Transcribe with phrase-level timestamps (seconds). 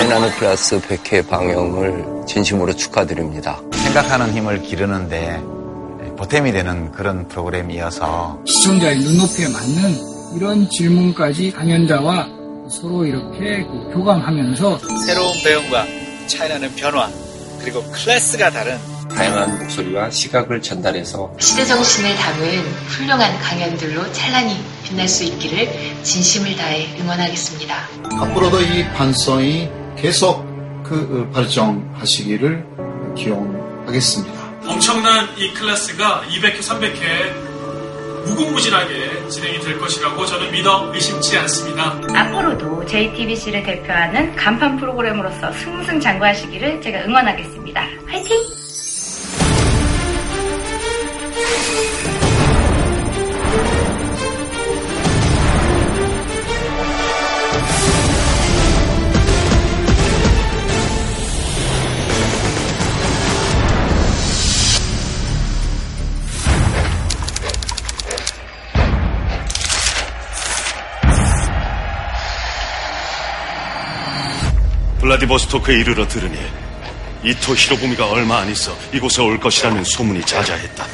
[0.00, 3.60] 차이나는 클래스 100회 방영을 진심으로 축하드립니다.
[3.70, 5.42] 생각하는 힘을 기르는데
[6.16, 12.28] 보탬이 되는 그런 프로그램이어서 시청자의 눈높이에 맞는 이런 질문까지 강연자와
[12.70, 15.84] 서로 이렇게 그 교감하면서 새로운 배움과
[16.28, 17.10] 차이나는 변화
[17.60, 18.78] 그리고 클래스가 다른
[19.14, 25.68] 다양한 목소리와 시각을 전달해서 시대 정신을 담은 훌륭한 강연들로 찬란히 빛날 수 있기를
[26.02, 27.74] 진심을 다해 응원하겠습니다.
[28.18, 30.44] 앞으로도 이 반성이 계속
[30.82, 32.66] 그 발전하시기를
[33.16, 34.50] 기원하겠습니다.
[34.66, 37.50] 엄청난 이 클래스가 200회, 300회
[38.26, 41.98] 무궁무진하게 진행이 될 것이라고 저는 믿어 의심치 않습니다.
[42.14, 47.86] 앞으로도 JTBC를 대표하는 간판 프로그램으로서 승승장구하시기를 제가 응원하겠습니다.
[48.06, 48.36] 화이팅!
[75.10, 76.38] 블라디보스토크에 이르러 들으니
[77.24, 80.86] 이토 히로부미가 얼마 안 있어 이곳에 올 것이라는 소문이 자자했다.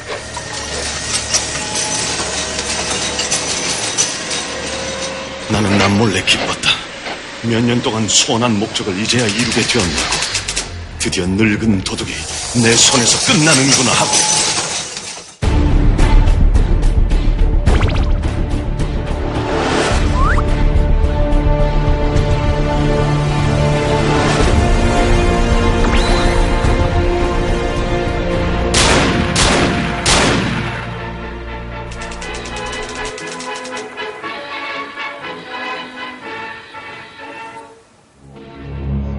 [5.49, 6.69] 나는 남몰래 기뻤다.
[7.43, 10.17] 몇 년 동안 소원한 목적을 이제야 이루게 되었냐고.
[10.99, 12.11] 드디어 늙은 도둑이
[12.63, 14.36] 내 손에서 끝나는구나 하고.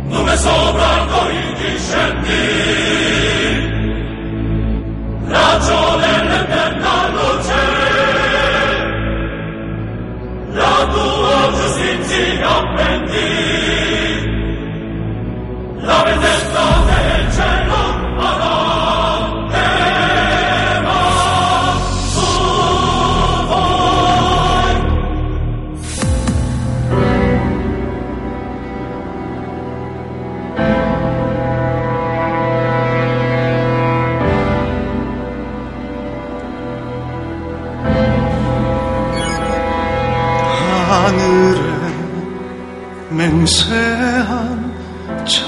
[0.09, 3.08] dove sopra noi discendi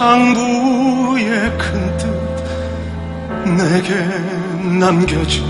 [0.00, 1.28] 창부의
[1.58, 2.08] 큰 뜻
[3.44, 3.94] 내게
[4.78, 5.44] 남겨진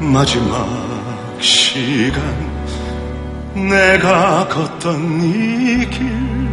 [0.00, 0.66] 마지막
[1.40, 2.20] 시간.
[3.54, 6.48] 내가 걷던 이 길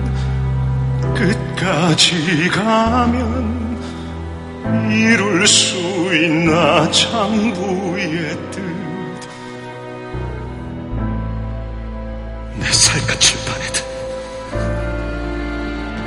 [1.16, 3.79] 끝까지 가면
[4.91, 5.75] 이룰 수
[6.16, 8.62] 있나 창부의 뜻.
[12.59, 13.84] 내 살갗을 파내듯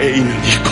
[0.00, 0.67] 애이는 이고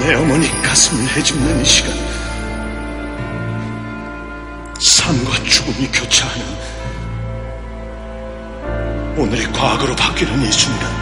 [0.00, 1.92] 내 어머니 가슴을 헤집는 이 시간.
[4.80, 6.46] 삶과 죽음이 교차하는
[9.18, 10.99] 오늘이 과거로 바뀌는 이 순간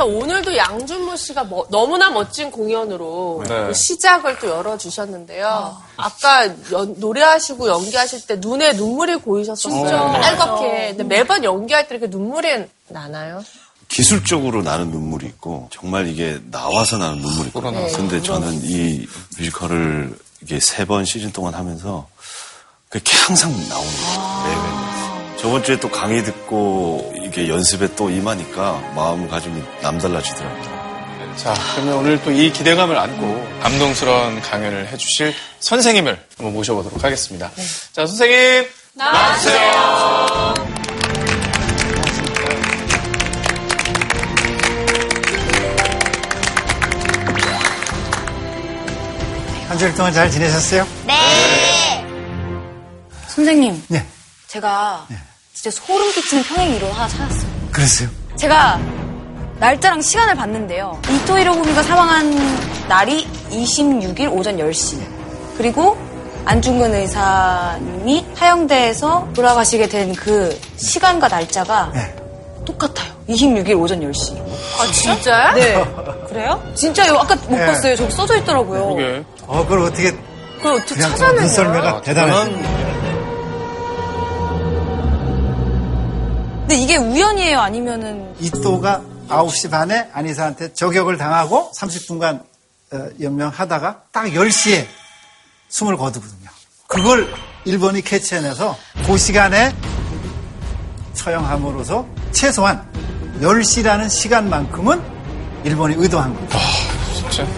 [0.00, 3.66] 이어서 오늘도 양준모 씨가 뭐- 너무나 멋진 공연으로 네.
[3.66, 5.76] 그 시작을 또 열어주셨는데요.
[5.96, 9.72] 아까 연- 노래하시고 연기하실 때 눈에 눈물이 고이셨었어요.
[9.86, 10.04] 진짜.
[10.06, 10.94] 빨갛게.
[10.96, 13.44] 근데 매번 연기할 때 이렇게 눈물이 나나요?
[13.88, 19.06] 기술적으로 나는 눈물이 있고 정말 이게 나와서 나는 눈물이 있고 네, 근데 그런- 저는 이
[19.38, 22.08] 뮤지컬을 이게 세 번 시즌 동안 하면서
[22.88, 24.62] 그게 항상 나오는 거예요
[25.32, 30.80] 매회 저번 주에 또 강의 듣고 이게 연습에 또 임하니까 마음가짐이 남달라지더라고요
[31.36, 37.50] 자, 그러면 오늘 또 이 기대감을 안고 감동스러운 강연을 해주실 선생님을 한번 모셔보도록 하겠습니다.
[37.92, 38.66] 자, 선생님.
[38.94, 40.54] 나와주세요.
[49.68, 50.86] 한 주일 동안 잘 지내셨어요?
[51.06, 52.04] 네.
[53.28, 53.84] 선생님.
[53.88, 54.04] 네.
[54.48, 55.06] 제가
[55.62, 57.50] 진짜 소름 끼치는 평행 이론 하나 찾았어요.
[57.70, 58.08] 그랬어요.
[58.36, 58.80] 제가
[59.58, 60.98] 날짜랑 시간을 봤는데요.
[61.10, 64.96] 이토 히로부미가 사망한 날이 26일 오전 10시.
[65.58, 65.98] 그리고
[66.46, 71.92] 안중근 의사님이 하영대에서 돌아가시게 된 그 시간과 날짜가
[72.64, 73.12] 똑같아요.
[73.28, 74.38] 26일 오전 10시.
[74.80, 75.54] 아, 진짜요?
[75.56, 75.84] 네.
[76.30, 76.62] 그래요?
[76.74, 77.18] 진짜요?
[77.18, 77.66] 아까 못 네.
[77.66, 77.96] 봤어요.
[77.96, 78.94] 저기 써져 있더라고요.
[78.94, 79.24] 그게.
[79.46, 80.10] 어, 그걸 어떻게.
[80.56, 81.40] 그걸 어떻게 그냥 찾아내요?
[81.42, 82.44] 눈썰매가 대단하
[86.70, 87.58] 근데 이게 우연이에요?
[87.58, 92.44] 아니면은 이또가 9시 반에 안희사한테 저격을 당하고 30분간
[92.92, 94.86] 어, 연명하다가 딱 10시에
[95.68, 96.48] 숨을 거두거든요.
[96.86, 97.34] 그걸
[97.64, 99.74] 일본이 캐치해내서 그 시간에
[101.14, 102.88] 처형함으로써 최소한
[103.40, 105.02] 10시라는 시간만큼은
[105.64, 106.56] 일본이 의도한 겁니다.
[107.16, 107.48] 진짜?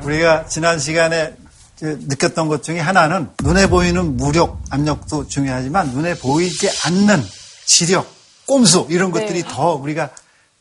[0.00, 1.34] 우리가 지난 시간에
[1.76, 7.22] 저 느꼈던 것 중에 하나는 눈에 보이는 무력, 압력도 중요하지만 눈에 보이지 않는
[7.66, 8.13] 지력,
[8.46, 9.48] 꼼수 이런 것들이 네.
[9.48, 10.10] 더 우리가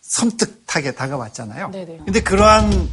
[0.01, 1.71] 섬뜩하게 다가왔잖아요.
[1.71, 1.99] 네네.
[2.05, 2.89] 근데 그러한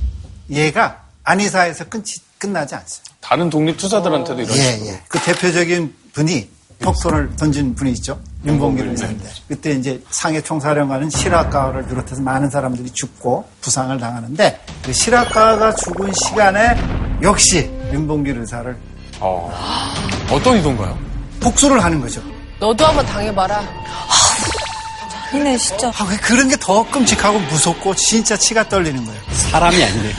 [0.50, 2.04] 예가 안희사에서 끝이,
[2.38, 3.14] 끝나지 않습니다.
[3.20, 4.90] 다른 독립투사들한테도 이런 예, 식으로.
[4.90, 5.02] 예.
[5.08, 6.48] 그 대표적인 분이
[6.80, 8.18] 폭탄을 던진 분이 있죠.
[8.46, 9.28] 윤봉길 의사인데.
[9.48, 16.74] 그때 이제 상해 총사령관은 실학가를 비롯해서 많은 사람들이 죽고 부상을 당하는데 그 실학가가 죽은 시간에
[17.22, 18.74] 역시 윤봉길 의사를
[19.20, 19.52] 어.
[20.30, 20.98] 어떤 의도인가요?
[21.40, 22.22] 복수를 하는 거죠.
[22.58, 23.60] 너도 한번 당해봐라.
[25.32, 25.88] 아니네 진짜.
[25.96, 29.20] 아, 왜 그런 게 더 끔찍하고 무섭고 진짜 치가 떨리는 거예요.
[29.32, 30.12] 사람이 아니네.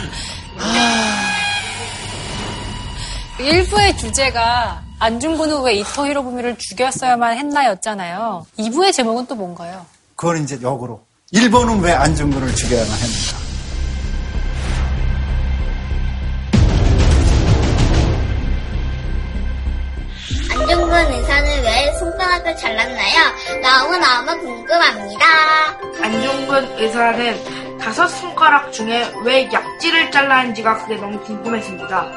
[3.39, 8.45] 일부의 주제가 안중근 후보가 이토 히로부미를 죽였어야만 했나였잖아요.
[8.59, 9.85] 2부의 제목은 또 뭔가요?
[10.15, 11.01] 그걸 이제 역으로.
[11.31, 13.40] 일본은 왜 안중근을 죽여야만 했는가.
[22.71, 23.61] 잘랐나요?
[23.61, 25.25] 너무너무 궁금합니다.
[26.01, 32.11] 안중근 의사는 다섯 손가락 중에 왜 약지를 잘랐는지가 그게 너무 궁금했습니다.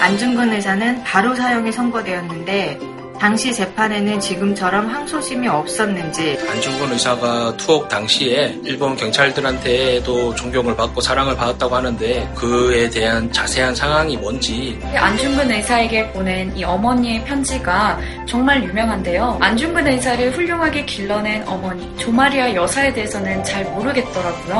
[0.00, 2.78] 안중근 의사는 바로 사형이 선고되었는데
[3.18, 11.74] 당시 재판에는 지금처럼 항소심이 없었는지 안중근 의사가 투옥 당시에 일본 경찰들한테도 존경을 받고 사랑을 받았다고
[11.74, 19.38] 하는데 그에 대한 자세한 상황이 뭔지 안중근 의사에게 보낸 이 어머니의 편지가 정말 유명한데요.
[19.40, 24.56] 안중근 의사를 훌륭하게 길러낸 어머니 조마리아 여사에 대해서는 잘 모르겠더라고요.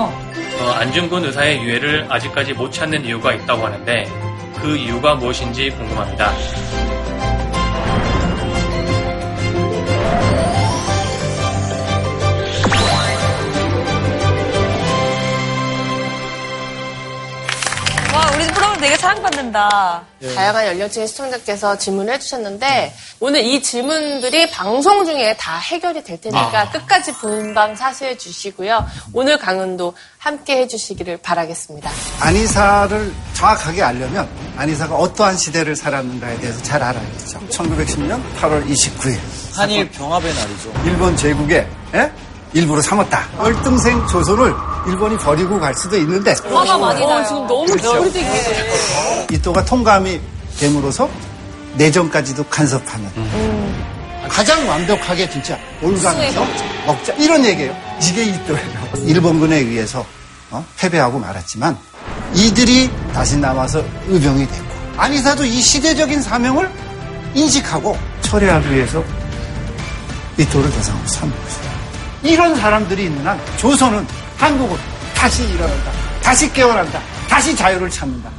[0.61, 4.07] 어, 안중근 의사의 유해를 아직까지 못 찾는 이유가 있다고 하는데
[4.61, 6.33] 그 이유가 무엇인지 궁금합니다.
[18.77, 20.03] 프로그램 되게 사랑받는다.
[20.35, 26.71] 다양한 연령층의 시청자께서 질문을 해주셨는데 오늘 이 질문들이 방송 중에 다 해결이 될 테니까 아.
[26.71, 28.87] 끝까지 본방 사수해 주시고요.
[29.13, 31.91] 오늘 강연도 함께 해주시기를 바라겠습니다.
[32.21, 37.41] 안희사를 정확하게 알려면 안희사가 어떠한 시대를 살았는가에 대해서 잘 알아야겠죠.
[37.49, 39.19] 1910년 8월 29일.
[39.55, 40.73] 한일 병합의 날이죠.
[40.85, 42.13] 일본 제국의 예?
[42.53, 43.21] 일부로 삼았다.
[43.39, 44.55] 얼등생 조선을
[44.87, 47.25] 일본이 버리고 갈 수도 있는데 화가 많이 나요.
[47.27, 48.05] 지금 너무 그렇죠.
[49.33, 50.21] 이또가 통감이
[50.59, 51.09] 됨으로써
[51.75, 53.11] 내전까지도 간섭하는
[54.29, 56.47] 가장 완벽하게 진짜 올가면서
[56.87, 57.77] 먹자 이런 얘기예요.
[58.01, 58.81] 이게 이또예요.
[59.05, 60.05] 일본군에 의해서
[60.51, 60.65] 어?
[60.79, 61.77] 패배하고 말았지만
[62.35, 66.71] 이들이 다시 남아서 의병이 됐고 안희사도 이 시대적인 사명을
[67.35, 69.03] 인식하고 처리하기 위해서
[70.39, 71.66] 이토를 대상으로 삼은 거죠.
[72.27, 74.07] 이런 사람들이 있는 한 조선은
[74.37, 74.77] 한국은
[75.15, 75.93] 다시 일어난다.
[76.23, 77.01] 다시 깨어난다.
[77.29, 78.31] 다시 자유를 찾는다.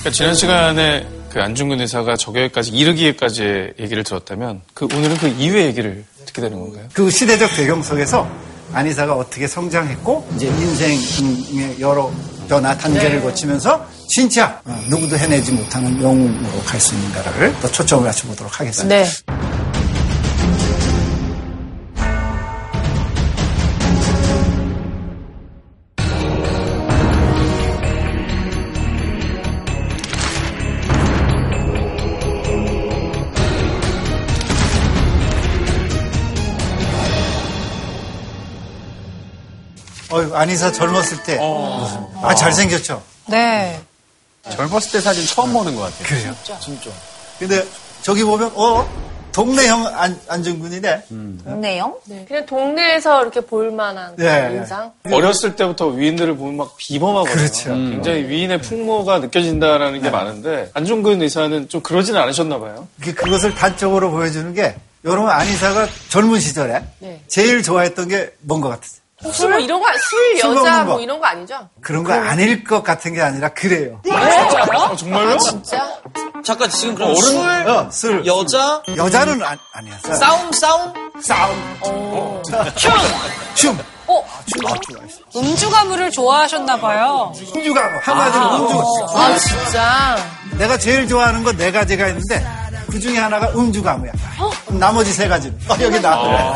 [0.00, 6.04] 그러니까 지난 시간에 그 안중근 의사가 저격까지 이르기까지의 얘기를 들었다면 그 오늘은 그 이후의 얘기를
[6.26, 6.84] 듣게 되는 건가요?
[6.92, 8.28] 그 시대적 배경 속에서
[8.72, 12.10] 안희사가 어떻게 성장했고 이제 인생의 여러
[12.48, 13.22] 변화 단계를 네.
[13.22, 18.94] 거치면서 진짜 어, 누구도 해내지 못하는 영웅으로 갈 수 있는가를 또 초점을 맞춰보도록 하겠습니다.
[18.96, 19.08] 네.
[40.34, 41.38] 안희사 젊었을 때.
[42.22, 43.02] 아, 잘생겼죠?
[43.28, 43.80] 네.
[44.50, 46.02] 젊었을 때 사진 처음 보는 것 같아요.
[46.06, 46.34] 그래요?
[46.60, 46.90] 진짜.
[47.38, 47.64] 근데
[48.02, 49.10] 저기 보면, 어?
[49.32, 51.04] 동네형 안, 안정군이네.
[51.44, 51.94] 동네형?
[52.26, 54.50] 그냥 동네에서 이렇게 볼만한 네.
[54.54, 54.90] 인상.
[55.12, 57.36] 어렸을 때부터 위인들을 보면 막 비범하거든요.
[57.36, 57.70] 그렇죠.
[57.70, 57.90] 음.
[57.92, 62.88] 굉장히 위인의 풍모가 느껴진다라는 게 많은데 안중근 의사는 좀 그러진 않으셨나 봐요.
[63.00, 67.22] 그- 그것을 단적으로 보여주는 게, 여러분 안희사가 젊은 시절에 네.
[67.28, 68.99] 제일 좋아했던 게 뭔 것 같으세요?
[69.22, 70.82] 혹시 뭐 이런 거, 술, 술 여자.
[70.84, 71.68] 뭐 이런 거 아니죠?
[71.82, 74.00] 그런 거 아닐 것 같은 게 아니라 그래요.
[74.10, 75.36] 아, 정말요?
[75.38, 75.86] 진짜?
[76.42, 78.26] 잠깐 지금 그럼 어른- 술, 어, 술.
[78.26, 79.98] 여자, 여자는 아, 아니야.
[80.14, 82.42] 싸움, 싸움, 싸움.
[82.76, 82.92] 춤!
[83.54, 83.78] 춤.
[84.06, 84.24] 어?
[84.46, 84.66] 춤.
[84.66, 85.18] 아, 좋아했어.
[85.36, 87.32] 음주가무를 좋아하셨나 봐요.
[87.54, 87.98] 음주가무.
[88.02, 88.56] 한마디로 아.
[88.56, 89.16] 음주.
[89.16, 90.16] 아, 진짜?
[90.58, 92.44] 내가 제일 좋아하는 건 네 가지가 있는데,
[92.90, 94.12] 그 중에 하나가 음주가무야.
[94.66, 95.56] 그럼 나머지 세 가지는.
[95.68, 96.54] 어, 여기 나.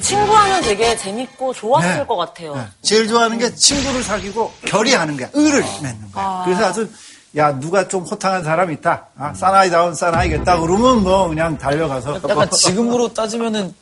[0.00, 2.06] 친구하면 되게 재밌고 좋았을 네.
[2.06, 2.66] 것 같아요.
[2.82, 5.28] 제일 좋아하는 게 친구를 사귀고 결의하는 거야.
[5.32, 6.42] 의를 맺는 거야.
[6.44, 6.88] 그래서 아주
[7.36, 9.06] 야 누가 좀 호탕한 사람 있다.
[9.16, 10.58] 아, 사나이다운 사나이겠다.
[10.60, 13.74] 그러면 뭐 그냥 달려가서 약간 지금으로 따지면은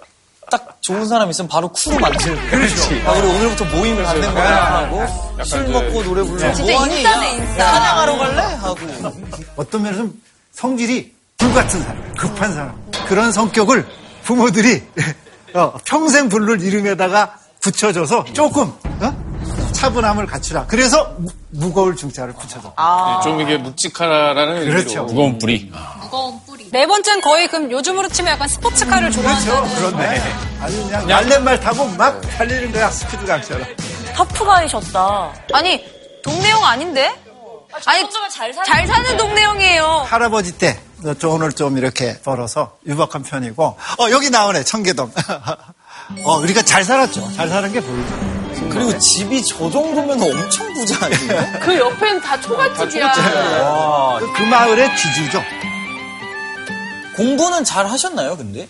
[0.51, 2.49] 딱 좋은 사람 있으면 바로 쿠로 만들고.
[2.51, 3.03] 그렇지.
[3.07, 4.65] 아, 그리고 오늘부터 모임 을 갖는 거야.
[4.75, 5.01] 하고,
[5.33, 6.53] 약간 술 그- 먹고 노래 부르고.
[6.55, 6.99] 진짜 뭐하니?
[6.99, 7.65] 인싸네, 야, 인싸.
[7.73, 8.41] 사냥하러 갈래?
[8.43, 8.77] 하고.
[9.57, 10.13] 어떤 면에서 는
[10.53, 12.75] 성질이 불같은 사람, 급한 사람.
[13.07, 13.87] 그런 성격을
[14.25, 14.83] 부모들이
[15.55, 19.34] 어, 평생 부를 이름에다가 붙여줘서 조금 어?
[19.85, 20.67] 차분함을 갖추라.
[20.67, 22.69] 그래서 무, 무거울 중자를 붙여줘.
[22.77, 25.01] 네, 좀 이게 묵직하라는 그렇죠.
[25.01, 25.05] 의미로.
[25.05, 25.71] 무거운 뿌리.
[26.01, 26.71] 무거운 뿌리.
[26.71, 29.75] 네 번째는 거의 그럼 요즘으로 치면 약간 스포츠카를 좋아한다는.
[29.75, 30.23] 그렇네.
[30.61, 33.67] 아주 그냥 날랜말 타고 막 달리는 거야 스피드 강처럼.
[34.15, 35.33] 터프가이셨다.
[35.53, 35.85] 아니,
[36.23, 37.15] 동네형 아닌데?
[37.87, 40.07] 아니, 잘, 잘 사는 동네형이에요.
[40.09, 40.79] 할아버지 때,
[41.19, 45.11] 저 오늘 좀 이렇게 벌어서 유박한 편이고, 어, 여기 나오네, 청계동.
[46.25, 47.33] 어, 우리가 잘 살았죠.
[47.33, 48.44] 잘 사는 게 보이죠.
[48.71, 51.61] 그리고 집이 저 정도면 엄청 부자 아니에요?
[51.63, 53.07] 그 옆엔 다 초가집이야.
[53.63, 54.19] 와.
[54.21, 55.43] 그, 그 마을의 지주죠.
[57.17, 58.69] 공부는 잘 하셨나요, 근데?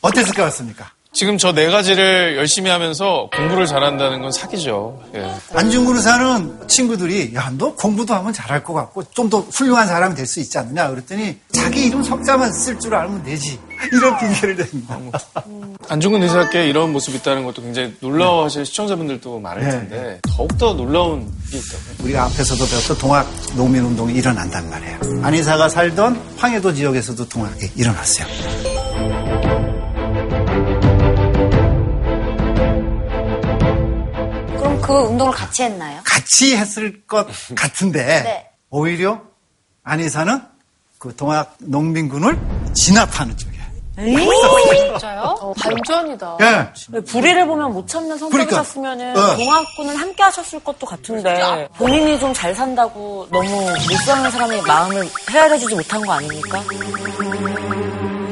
[0.00, 0.90] 어땠을 것 같습니까?
[1.10, 5.02] 지금 저 네 가지를 열심히 하면서 공부를 잘한다는 건 사기죠.
[5.14, 5.28] 예.
[5.54, 10.26] 안중근 의사는 친구들이, 야, 너 공부도 하면 잘할 것 같고, 좀 더 훌륭한 사람이 될
[10.26, 10.88] 수 있지 않느냐.
[10.90, 13.58] 그랬더니, 자기 이름 석자만 쓸 줄 알면 되지.
[13.92, 15.78] 이런 핑계를 댑니다.
[15.88, 19.70] 안중근 의사께 이런 모습이 있다는 것도 굉장히 놀라워하실 시청자분들도 많을 네.
[19.70, 22.04] 텐데 더욱더 놀라운 게 있다고요.
[22.04, 24.98] 우리가 앞에서도 배웠던 동학 농민 운동이 일어난단 말이에요.
[25.22, 28.26] 안희사가 살던 황해도 지역에서도 동학이 일어났어요.
[34.88, 36.00] 그 운동을 같이 했나요?
[36.02, 38.50] 같이 했을 것 같은데 네.
[38.70, 39.20] 오히려
[39.84, 40.40] 안희사는
[40.98, 42.38] 그 동학 농민군을
[42.72, 43.58] 진압하는 쪽이에요.
[43.98, 45.20] 진짜요?
[45.40, 46.36] 어, 반전이다.
[46.40, 47.00] 예.
[47.02, 48.62] 불의를 보면 못 참는 그러니까.
[48.64, 49.36] 성격이셨으면 어.
[49.36, 55.74] 동학군은 함께 하셨을 것도 같은데 본인이 좀 잘 산다고 너무 못 사는 사람의 마음을 헤아려주지
[55.74, 56.62] 못한 거 아닙니까?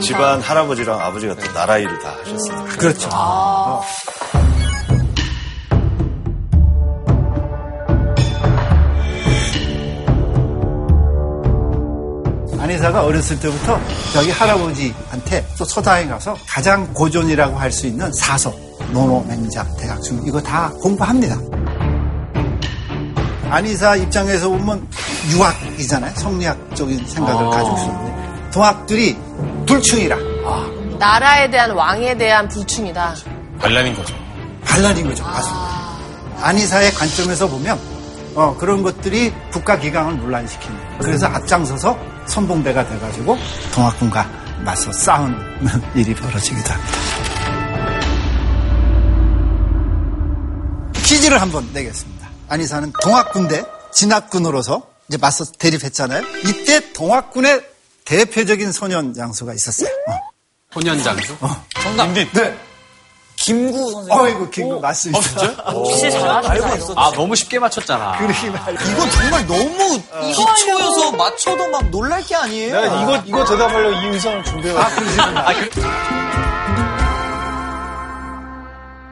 [0.00, 2.64] 집안 할아버지랑 아버지가 또 나라 일을 다 하셨어요.
[2.78, 3.08] 그렇죠.
[3.12, 3.82] 어.
[12.66, 13.80] 안희사가 어렸을 때부터
[14.12, 18.52] 저기 할아버지한테 또 서당에 가서 가장 고전이라고 할 수 있는 사서,
[18.92, 21.36] 노노, 맹자, 대학중 이거 다 공부합니다.
[23.50, 24.86] 안희사 입장에서 보면
[25.30, 26.14] 유학이잖아요.
[26.16, 27.50] 성리학적인 생각을 아.
[27.50, 29.16] 가지고 있었는데 동학들이
[29.66, 30.16] 불충이라
[30.98, 33.14] 나라에 대한 왕에 대한 불충이다.
[33.60, 34.14] 반란인 거죠.
[34.64, 35.22] 반란인 거죠.
[35.22, 35.66] 맞습니다.
[36.40, 37.78] 안희사의 관점에서 보면
[38.34, 40.98] 어, 그런 것들이 국가 기강을 논란시키는 거예요.
[41.00, 43.36] 그래서 앞장서서 선봉대가 돼가지고
[43.72, 44.28] 동학군과
[44.64, 45.38] 맞서 싸우는
[45.94, 46.96] 일이 벌어지기도 합니다.
[51.04, 52.28] 퀴즈를 한번 내겠습니다.
[52.48, 56.22] 안희사는 동학군대 진압군으로서 이제 맞서 대립했잖아요.
[56.46, 57.64] 이때 동학군의
[58.04, 59.88] 대표적인 소년 장수가 있었어요.
[60.08, 60.18] 어.
[60.74, 61.36] 혼연장수?
[61.40, 61.64] 어.
[61.82, 62.12] 정답.
[62.12, 62.28] 네.
[63.46, 64.10] 김구 선생님.
[64.10, 65.18] 어이구, 김구 맞습니다.
[65.18, 65.46] 어, 진짜?
[65.70, 66.50] 혹시 잘하시나요?
[66.50, 66.94] 알고 있었죠.
[67.00, 68.18] 아, 너무 쉽게 맞췄잖아.
[68.18, 68.80] 그러긴 말이야.
[68.92, 70.02] 이건 정말 너무
[70.34, 72.80] 기초여서 맞춰도 막 놀랄 게 아니에요.
[72.80, 74.96] 내가 이거, 이거 대답하려고 이 의상을 준비해왔어.
[74.96, 75.46] 아, 그러시구나.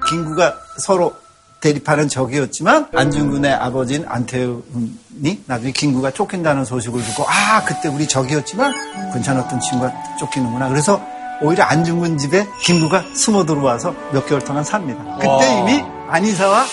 [0.09, 1.15] 김구가 서로
[1.61, 9.61] 대립하는 적이었지만 안중근의 아버지인 안태훈이 나중에 김구가 쫓긴다는 소식을 듣고 아 그때 우리 적이었지만 괜찮았던
[9.61, 11.01] 친구가 쫓기는구나 그래서
[11.45, 15.05] 오히려 안중근 집에 김구가 숨어 들어와서 몇 개월 동안 삽니다.
[15.17, 15.45] 그때 와.
[15.45, 16.65] 이미 안희사와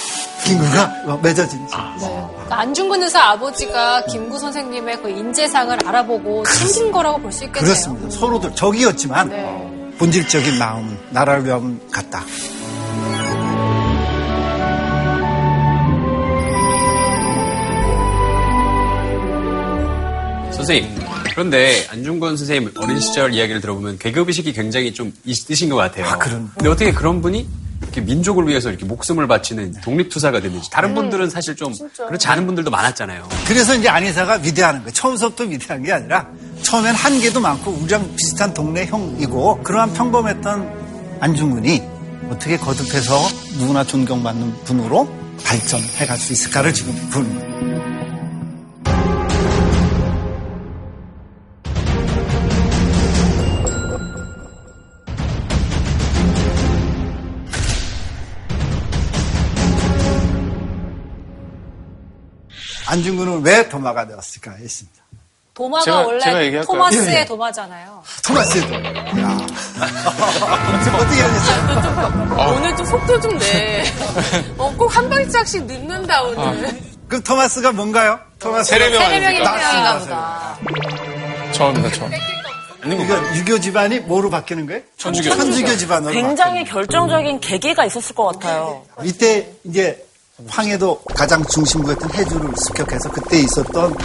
[0.45, 7.19] 김구가 어, 맺어진 지 그러니까 안중근 의사 아버지가 김구 선생님의 그 인재상을 알아보고 챙긴 거라고
[7.19, 7.63] 볼 수 있겠네요.
[7.63, 8.09] 그렇습니다.
[8.09, 12.21] 서로들 적이었지만 본질적인 마음은 나라를 위하면 같다.
[20.51, 21.10] 선생님.
[21.31, 26.05] 그런데 안중근 선생님 어린 시절 이야기를 들어보면 계급의식이 굉장히 좀 있으신 것 같아요.
[26.05, 26.49] 아, 그런.
[26.55, 27.47] 근데 어떻게 그런 분이
[27.81, 31.73] 이렇게 민족을 위해서 이렇게 목숨을 바치는 독립투사가 됐는지 다른 분들은 사실 좀
[32.07, 33.27] 그렇지 않은 분들도 많았잖아요.
[33.47, 34.93] 그래서 이제 안희사가 위대하는 거예요.
[34.93, 36.27] 처음부터 위대한 게 아니라
[36.61, 41.81] 처음엔 한계도 많고 우리랑 비슷한 동네 형이고 그러한 평범했던 안중근이
[42.29, 43.17] 어떻게 거듭해서
[43.57, 45.09] 누구나 존경받는 분으로
[45.43, 48.00] 발전해 갈 수 있을까를 지금 보는 거예요.
[62.95, 65.01] 안중근은 왜 도마가 되었을까 했습니다.
[65.53, 66.65] 도마가 제가- 원래 제가 얘기할까요?
[66.77, 67.25] 토마스의 예, 예.
[67.25, 68.03] 도마잖아요.
[68.25, 68.89] 토마스의 도마.
[69.21, 69.37] 야.
[70.99, 72.55] 어떻게 하셨어요?
[72.55, 73.83] 오늘 좀 속도 좀 내.
[74.57, 76.81] 어, 꼭 한 발짝씩 늦는다, 오늘.
[77.07, 78.19] 그럼 토마스가 뭔가요?
[78.39, 78.99] 토마스 세례명.
[79.09, 80.57] 태양인가 보다.
[81.53, 82.11] 처음이다, 처음.
[82.85, 84.81] 이거 유교 집안이 뭐로 바뀌는 거예요?
[84.97, 85.29] 천주교.
[85.35, 86.11] 천주교 집안으로.
[86.13, 88.83] 굉장히 결정적인 계기가 있었을 것 같아요.
[89.03, 90.03] 이때 이제
[90.47, 93.95] 황해도 가장 중심부였던 해주를 습격해서 그때 있었던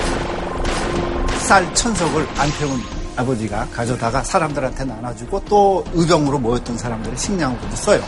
[1.41, 2.81] 쌀 천석을 안태훈
[3.17, 8.03] 아버지가 가져다가 사람들한테 나눠주고 또 의병으로 모였던 사람들의 식량으로도 써요.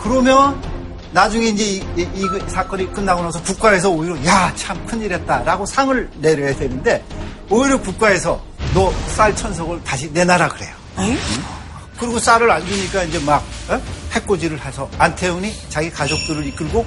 [0.00, 0.60] 그러면
[1.12, 6.54] 나중에 이제 이, 이- 이 사건이 끝나고 나서 국가에서 오히려 야 참 큰일했다라고 상을 내려야
[6.56, 7.04] 되는데
[7.50, 8.40] 오히려 국가에서
[8.72, 10.74] 너 쌀 천석을 다시 내놔라 그래요.
[11.98, 13.78] 그리고 쌀을 안 주니까 이제 막 어?
[14.12, 16.86] 해코지를 해서 안태훈이 자기 가족들을 이끌고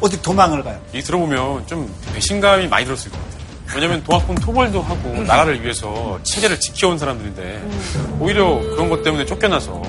[0.00, 0.80] 어디 도망을 가요.
[0.92, 3.46] 이 들어보면 좀 배신감이 많이 들었을 것 같아요.
[3.74, 7.68] 왜냐면 도학군 토벌도 하고 나라를 위해서 체제를 지켜온 사람들인데
[8.20, 9.82] 오히려 그런 것 때문에 쫓겨나서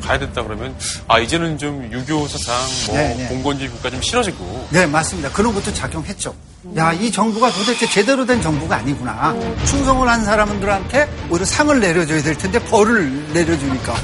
[0.00, 0.74] 가야 됐다 그러면
[1.08, 2.54] 아 이제는 좀 유교 사상
[2.86, 3.26] 뭐 네, 네.
[3.28, 5.30] 공권주의 국가 좀 싫어지고 네, 맞습니다.
[5.32, 6.34] 그런 것도 작용했죠.
[6.76, 9.34] 야, 이 정부가 도대체 제대로 된 정부가 아니구나.
[9.66, 13.94] 충성을 한 사람들한테 오히려 상을 내려줘야 될 텐데 벌을 내려주니까.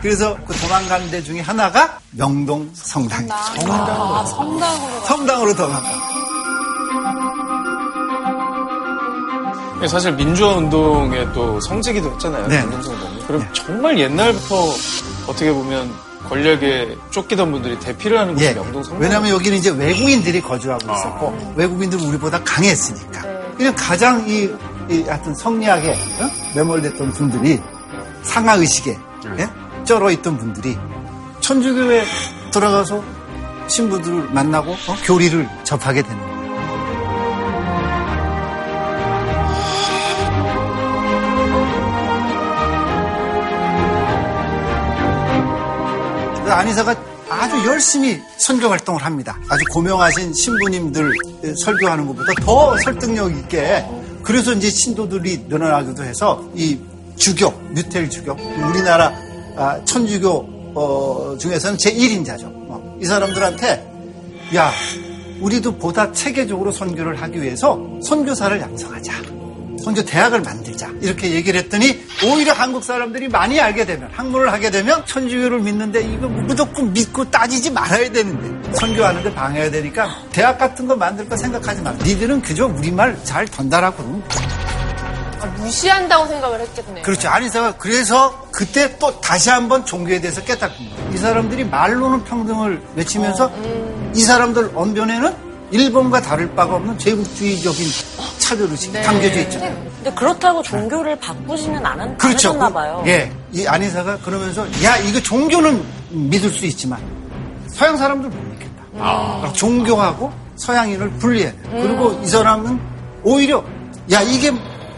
[0.00, 3.34] 그래서 그 도망간 데 중에 하나가 명동 성당이죠.
[3.34, 5.00] 아, 성당으로.
[5.04, 5.88] 성당으로 도망가.
[9.88, 12.46] 사실 민주화 운동의 또 성지기도 했잖아요.
[12.48, 12.60] 네.
[12.62, 13.26] 명동성당이.
[13.26, 14.56] 그럼 정말 옛날부터
[15.26, 15.92] 어떻게 보면
[16.28, 18.54] 권력에 쫓기던 분들이 대피를 하는 곳이 예.
[18.54, 19.00] 명동 성당.
[19.00, 23.22] 왜냐하면 여기는 이제 외국인들이 거주하고 있었고 외국인들은 우리보다 강했으니까.
[23.56, 24.48] 그냥 가장 이,
[24.90, 26.30] 이 하여튼 성리학에 어?
[26.54, 27.60] 매몰됐던 분들이
[28.22, 28.96] 상하 의식에
[29.38, 29.48] 예?
[29.88, 30.76] 쩔어 있던 분들이
[31.40, 32.04] 천주교에
[32.52, 33.02] 들어가서
[33.68, 34.96] 신부들을 만나고 어?
[35.02, 36.38] 교리를 접하게 되는 거예요.
[46.52, 46.94] 안희사가
[47.30, 49.38] 아주 열심히 선교 활동을 합니다.
[49.48, 51.12] 아주 고명하신 신부님들
[51.64, 53.86] 설교하는 것보다 더 설득력 있게
[54.22, 56.78] 그래서 이제 신도들이 늘어나기도 해서 이
[57.16, 59.27] 주교, 뉴텔 주교, 우리나라 아,
[59.84, 62.44] 천주교 어, 중에서는 제1인자죠.
[62.44, 63.86] 어, 이 사람들한테
[64.54, 64.72] 야,
[65.40, 69.12] 우리도 보다 체계적으로 선교를 하기 위해서 선교사를 양성하자.
[69.82, 70.90] 선교 대학을 만들자.
[71.00, 76.28] 이렇게 얘기를 했더니 오히려 한국 사람들이 많이 알게 되면 학문을 하게 되면 천주교를 믿는데 이거
[76.28, 81.92] 무조건 믿고 따지지 말아야 되는데 선교하는데 방해해야 되니까 대학 같은 거 만들 거 생각하지 마.
[81.92, 84.22] 니들은 그저 우리말 잘 돼.
[85.40, 87.02] 아, 무시한다고 생각을 했겠네.
[87.02, 87.28] 그렇죠.
[87.28, 90.96] 안희사가 그래서 그때 또 다시 한번 종교에 대해서 깨닫습니다.
[91.12, 93.50] 이 사람들이 말로는 평등을 외치면서
[94.14, 97.86] 이 사람들 언변에는 일본과 다를 바가 없는 제국주의적인
[98.38, 99.76] 차별의식이 담겨져 있잖아요.
[99.96, 101.82] 근데 그렇다고 종교를 바꾸지는
[102.16, 102.50] 그렇죠.
[102.50, 103.02] 않으셨나 봐요.
[103.06, 103.30] 예.
[103.52, 107.00] 이 안희사가 그러면서 야, 이거 종교는 믿을 수 있지만
[107.68, 108.82] 서양 사람들 못 믿겠다.
[108.92, 111.58] 그러니까 종교하고 서양인을 분리해야 돼.
[111.70, 112.80] 그리고 이 사람은
[113.22, 113.62] 오히려
[114.10, 114.50] 야, 이게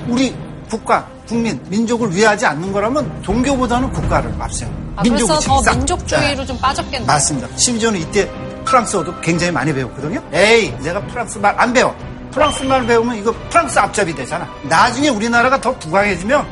[0.09, 0.35] 우리
[0.69, 4.73] 국가, 국민, 민족을 위하지 않는 거라면 종교보다는 국가를 앞세워.
[4.97, 5.77] 아, 그래서 민족 더 싹.
[5.77, 7.07] 민족주의로 좀 빠졌겠네요.
[7.07, 7.49] 맞습니다.
[7.57, 8.31] 심지어는 이때
[8.65, 10.23] 프랑스어도 굉장히 많이 배웠거든요.
[10.33, 11.95] 에이, 내가 프랑스 말 안 배워.
[12.31, 14.49] 프랑스 말 배우면 이거 프랑스 앞잡이 되잖아.
[14.65, 16.47] 나중에 우리나라가 더 부강해지면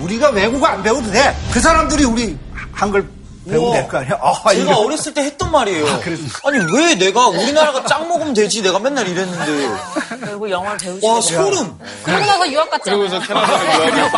[0.00, 1.34] 우리가 외국어 안 배워도 돼.
[1.52, 2.36] 그 사람들이 우리
[2.72, 3.06] 한글
[3.48, 3.72] 배우면.
[3.72, 4.14] 될 거 아니야.
[4.20, 4.74] 어, 제가 이거.
[4.80, 5.86] 어렸을 때 했던 말이에요.
[5.86, 8.62] 아 니 왜 내가 우리나라가 짱 먹으면 되지?
[8.62, 9.68] 내가 맨날 이랬는데.
[10.26, 11.20] 결국 영어를 배우시게 와.
[11.20, 11.78] 소름.
[12.02, 12.98] 그러고 나서 유학 갔잖아요.
[13.08, 14.12] 그러고 서 캐나다로 유학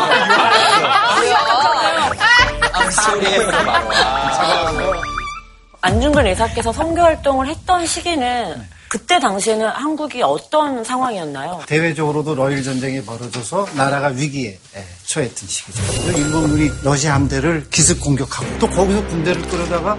[5.80, 11.62] 안중근 의사께서 선교 활동을 했던 시기는 그때 당시에는 한국이 어떤 상황이었나요?
[11.66, 15.82] 대외적으로도 러일 전쟁이 벌어져서 나라가 위기에 예, 처했던 시기죠.
[16.14, 19.96] 일본군이 러시아 함대를 기습 공격하고 또 거기서 군대를 끌어다가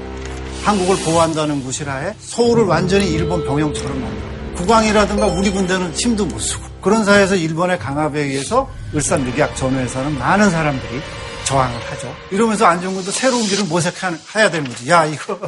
[0.63, 4.57] 한국을 보호한다는 구실하에 서울을 완전히 일본 병영처럼 만들어.
[4.57, 10.51] 국왕이라든가 우리 군대는 힘도 못 쓰고 그런 사이에서 일본의 강압에 의해서 을산 늑약 전후에서는 많은
[10.51, 11.01] 사람들이
[11.45, 12.15] 저항을 하죠.
[12.29, 14.87] 이러면서 안중근도 새로운 길을 모색해야 되는 거지.
[14.91, 15.39] 야 이거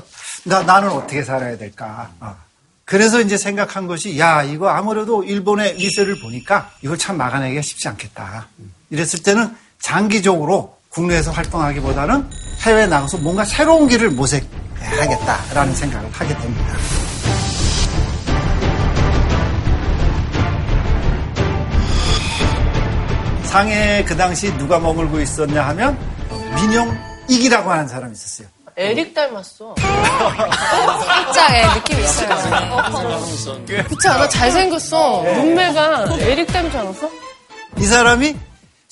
[0.45, 2.09] 나 나는 어떻게 살아야 될까?
[2.19, 2.44] 어.
[2.85, 8.47] 그래서 이제 생각한 것이 야 이거 아무래도 일본의 위세를 보니까 이걸 참 막아내기가 쉽지 않겠다.
[8.91, 12.29] 이랬을 때는 장기적으로 국내에서 활동하기보다는
[12.61, 16.75] 해외에 나가서 뭔가 새로운 길을 모색해야겠다라는 생각을 하게 됩니다.
[23.45, 25.97] 상해에 그 당시 누가 머물고 있었냐 하면
[26.55, 28.54] 민영익이라고 하는 사람이 있었어요.
[28.77, 29.73] 에릭 닮았어.
[29.77, 33.65] 살짝 예, 느낌 있어요.
[33.65, 34.27] 그렇지 않아?
[34.27, 35.23] 잘생겼어.
[35.23, 37.09] 눈매가 에릭 닮지 않았어?
[37.77, 38.35] 이 사람이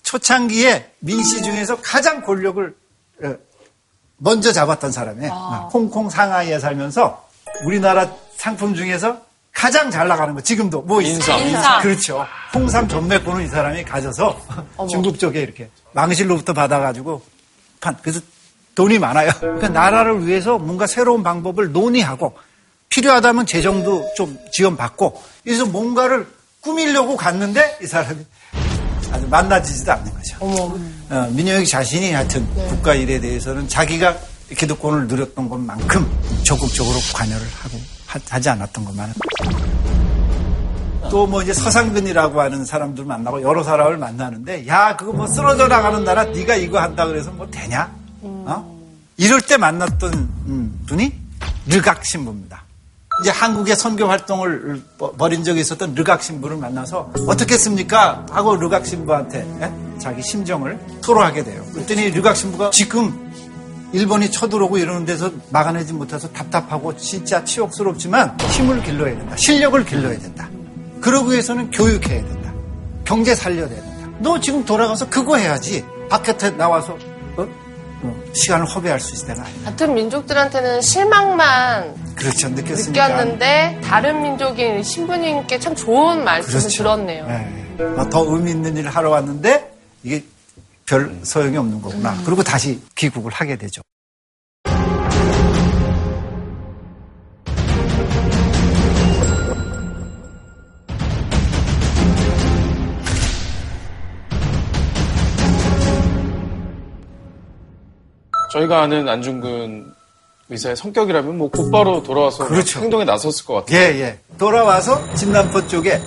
[0.03, 2.75] 초창기에 민씨 중에서 가장 권력을
[3.23, 3.35] 어,
[4.17, 5.31] 먼저 잡았던 사람이에요.
[5.33, 7.27] 어, 홍콩 상하이에 살면서
[7.63, 9.17] 우리나라 상품 중에서
[9.53, 11.37] 가장 잘 나가는 거 지금도 뭐 있어요?
[11.37, 11.47] 인삼.
[11.47, 11.81] 인삼.
[11.81, 12.25] 그렇죠.
[12.53, 14.39] 홍삼 전매권을 이 사람이 가져서
[14.89, 17.21] 중국 쪽에 이렇게 망실로부터 받아가지고
[17.79, 18.19] 판 그래서
[18.75, 19.31] 돈이 많아요.
[19.39, 22.33] 그러니까 나라를 위해서 뭔가 새로운 방법을 논의하고
[22.89, 26.27] 필요하다면 재정도 좀 지원받고 그래서 뭔가를
[26.61, 28.25] 꾸미려고 갔는데 이 사람이
[29.11, 30.37] 아주 만나지지도 않는 거죠.
[31.09, 34.15] 어, 민영이 자신이 하여튼 국가 일에 대해서는 자기가
[34.57, 36.09] 기득권을 누렸던 것만큼
[36.43, 39.13] 적극적으로 관여를 하고 하, 하지 않았던 것만은
[41.09, 46.23] 또뭐 이제 서상근이라고 하는 사람들 만나고 여러 사람을 만나는데 야 그거 뭐 쓰러져 나가는 나라
[46.23, 47.91] 네가 이거 한다 그래서 뭐 되냐?
[48.23, 48.83] 어?
[49.17, 51.13] 이럴 때 만났던 음, 분이
[51.67, 52.63] 르각 신부입니다.
[53.21, 58.25] 이제 한국의 선교 활동을 버- 벌인 적이 있었던 르각 신부를 만나서 어떻겠습니까?
[58.31, 59.99] 하고 르각 신부한테 예?
[59.99, 61.63] 자기 심정을 토로하게 돼요.
[61.73, 63.31] 그랬더니 르각 신부가 지금
[63.93, 69.35] 일본이 쳐들어오고 이러는 데서 막아내지 못해서 답답하고 진짜 치욕스럽지만 힘을 길러야 된다.
[69.37, 70.49] 실력을 길러야 된다.
[70.99, 72.51] 그러기 위해서는 교육해야 된다.
[73.05, 74.09] 경제 살려야 된다.
[74.19, 75.85] 너 지금 돌아가서 그거 해야지.
[76.09, 76.97] 바깥에 나와서
[77.37, 77.47] 어?
[78.33, 79.63] 어, 시간을 허비할 수 있을 때가 아니야.
[79.65, 82.49] 같은 민족들한테는 실망만 그렇죠.
[82.49, 83.07] 느꼈으니까.
[83.07, 86.77] 느꼈는데 다른 민족인 신부님께 참 좋은 말씀을 그렇죠.
[86.77, 87.27] 들었네요.
[87.27, 87.83] 네.
[87.97, 89.71] 어, 더 의미 있는 일을 하러 왔는데
[90.03, 90.23] 이게
[90.85, 92.15] 별 소용이 없는 거구나.
[92.25, 93.81] 그리고 다시 귀국을 하게 되죠.
[108.53, 109.91] 저희가 아는 안중근
[110.49, 112.81] 의사의 성격이라면 뭐 곧바로 돌아와서 그렇죠.
[112.81, 113.79] 행동에 나섰을 것 같아요.
[113.79, 114.19] 예, 예.
[114.37, 115.99] 돌아와서 진남포 쪽에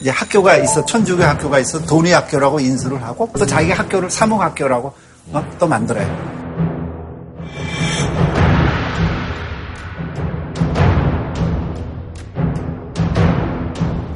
[0.00, 4.94] 이제 학교가 있어, 천주교 학교가 있어, 돈의 학교라고 인수를 하고 또 자기 학교를 사목 학교라고
[5.32, 6.08] 어, 또 만들어요.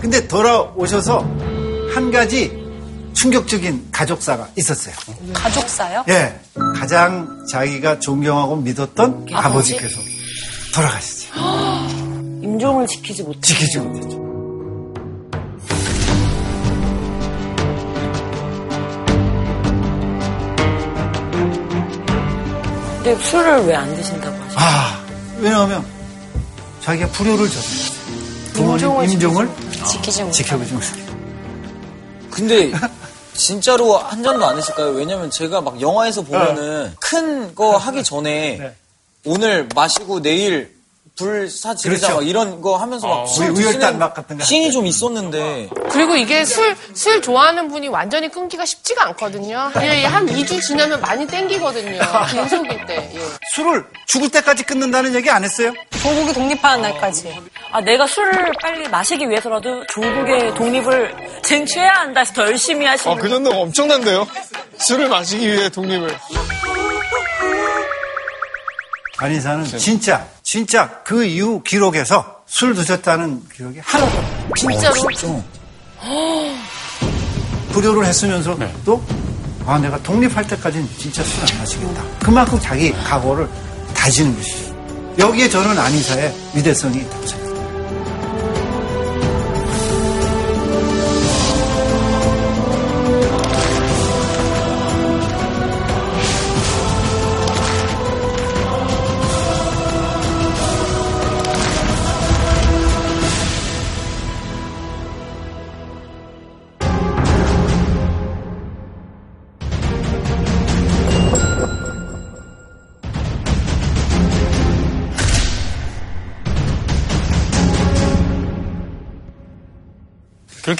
[0.00, 1.18] 근데 돌아오셔서
[1.94, 2.63] 한 가지
[3.28, 4.94] 충격적인 가족사가 있었어요.
[5.32, 6.04] 가족사요?
[6.10, 6.38] 예.
[6.78, 9.34] 가장 자기가 존경하고 믿었던 아버지?
[9.34, 9.98] 아버지께서
[10.74, 11.32] 돌아가시죠.
[12.44, 13.40] 임종을 지키지 못해.
[13.40, 14.24] 지키지 못했죠.
[23.02, 24.58] 근데 술을 왜 안 드신다고 하시죠?
[24.60, 25.04] 아,
[25.40, 25.84] 왜냐하면
[26.80, 27.94] 자기가 불효를 졌어요.
[28.54, 29.48] 부모님 임종을
[29.90, 30.32] 지키지 못해.
[30.32, 31.04] 지켜보지 못해요.
[32.30, 32.72] 근데
[33.34, 34.90] 진짜로 한 잔도 안 드실까요?
[34.90, 38.74] 왜냐면 제가 막 영화에서 보면은 큰 거 하기 전에
[39.24, 40.74] 오늘 마시고 내일
[41.16, 42.20] 불사 지르자 그렇죠.
[42.20, 46.16] 막 이런 거 하면서 막술 우리 드시는 우열단 막 같은 거 씬이 좀 있었는데 그리고
[46.16, 49.70] 이게 술, 술 좋아하는 분이 완전히 끊기가 쉽지가 않거든요.
[49.80, 52.00] 예, 한 2주 지나면 많이 땡기거든요.
[52.32, 53.12] 빈속일 때.
[53.14, 53.20] 예.
[53.54, 55.72] 술을 죽을 때까지 끊는다는 얘기 안 했어요?
[56.02, 57.40] 조국이 독립하는 날까지.
[57.70, 63.16] 아, 내가 술을 빨리 마시기 위해서라도 조국의 독립을 쟁취해야 한다 해서 더 열심히 하시는.
[63.16, 64.26] 아, 그 정도가 엄청난데요?
[64.78, 66.16] 술을 마시기 위해 독립을.
[69.18, 74.18] 안희사는 진짜 진짜 그 이후 기록에서 술 드셨다는 기록이 하나도
[74.50, 74.70] 없어요.
[74.70, 75.42] 진짜로?
[75.98, 76.56] 어.
[77.72, 78.72] 불효를 했으면서 네.
[78.84, 79.02] 또
[79.66, 82.04] 아, 내가 독립할 때까지는 진짜 술 안 마시겠다.
[82.20, 83.48] 그만큼 자기 각오를
[83.96, 84.72] 다지는 것이죠.
[85.18, 87.43] 여기에 저는 안희사의 위대성이 있다고 생각합니다.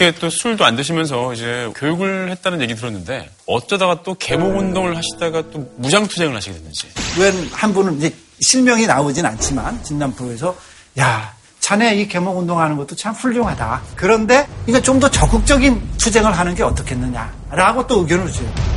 [0.04, 5.44] 그렇게 또 술도 안 드시면서 이제 교육을 했다는 얘기 들었는데 어쩌다가 또 개목 운동을 하시다가
[5.50, 6.88] 또 무장투쟁을 하시게 됐는지.
[7.18, 10.54] 웬한 분은 이제 실명이 나오진 않지만 진남포에서
[10.98, 13.80] 야 자네 이 개목 운동하는 것도 참 훌륭하다.
[13.96, 18.73] 그런데 이거 좀 더 적극적인 투쟁을 하는 게 어떻겠느냐라고 또 의견을 줘요.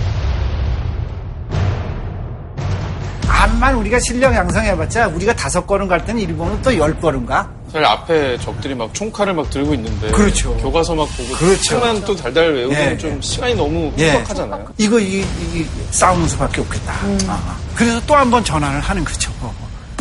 [3.47, 7.49] 암만 우리가 실력 양성해봤자 우리가 다섯 걸음 갈 때는 일본은 또 열 걸음 가.
[7.67, 10.55] 사실 앞에 적들이 막 총칼을 막 들고 있는데 그렇죠.
[10.57, 11.62] 교과서 막 보고 그렇죠.
[11.63, 13.21] 책만 또 달달 외우면 예, 좀 예.
[13.21, 14.12] 시간이 너무 예.
[14.13, 14.67] 촉박하잖아요.
[14.77, 16.93] 이거 이, 이 싸우는 수밖에 없겠다.
[17.27, 19.31] 아, 그래서 또 한 번 전환을 하는 거죠.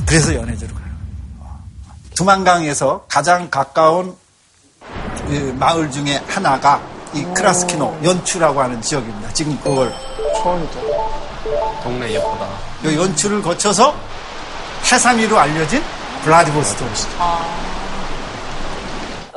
[0.07, 0.87] 그래서 가는 거예요.
[2.15, 4.15] 두만강에서 가장 가까운
[5.29, 6.81] 그 마을 중에 하나가
[7.15, 9.33] 이 크라스키노 연추라고 하는 지역입니다.
[9.33, 9.93] 지금 그걸
[10.43, 10.96] 처음이다.
[11.87, 12.49] 동네 예쁘다.
[12.85, 13.95] 이 연추를 거쳐서
[14.91, 15.81] 해삼이로 알려진
[16.25, 16.91] 블라디보스토크.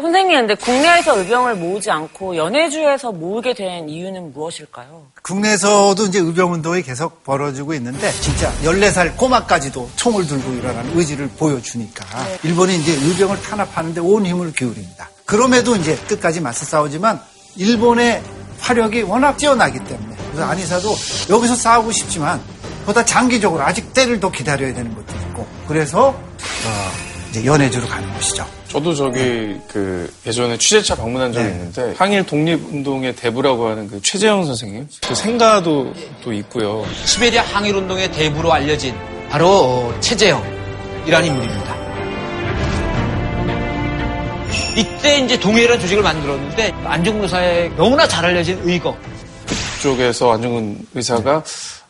[0.02, 5.04] 선생님, 근데 국내에서 의병을 모으지 않고 연해주에서 모으게 된 이유는 무엇일까요?
[5.22, 12.06] 국내에서도 이제 의병운동이 계속 벌어지고 있는데 진짜 14살 꼬마까지도 총을 들고 일어나는 의지를 보여주니까
[12.44, 15.08] 일본이 이제 의병을 탄압하는데 온 힘을 기울입니다.
[15.26, 17.22] 그럼에도 이제 끝까지 맞서 싸우지만
[17.58, 18.24] 일본의
[18.60, 20.96] 화력이 워낙 뛰어나기 때문에 그래서 안희사도
[21.30, 22.42] 여기서 싸우고 싶지만
[22.86, 26.92] 보다 장기적으로 아직 때를 더 기다려야 되는 것도 있고 그래서 어,
[27.30, 28.46] 이제 연해주로 가는 것이죠.
[28.68, 31.52] 저도 저기 그 예전에 취재차 방문한 적이 네.
[31.54, 35.94] 있는데 항일 독립운동의 대부라고 하는 그 최재형 선생님 그 생가도
[36.24, 36.86] 또 있고요.
[37.06, 38.96] 시베리아 항일운동의 대부로 알려진
[39.30, 41.89] 바로 어, 최재형이라는 인물입니다.
[44.80, 48.96] 이때 이제 동해라는 조직을 만들었는데 안중근 의사의 너무나 잘 알려진 의거
[49.82, 51.44] 쪽에서 안중근 의사가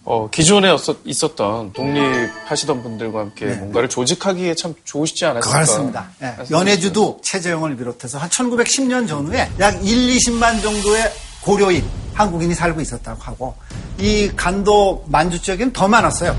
[0.06, 0.76] 어, 기존에
[1.06, 5.54] 있었던 독립하시던 분들과 함께 뭔가를 조직하기에 참 좋으시지 않았을까.
[5.54, 6.10] 그렇습니다.
[6.24, 13.22] 예, 연해주도 최재형을 비롯해서 한 1910년 전후에 약 1, 20만 정도의 고려인, 한국인이 살고 있었다고
[13.22, 13.56] 하고
[14.00, 16.36] 이 간도 만주 지역에는 더 많았어요.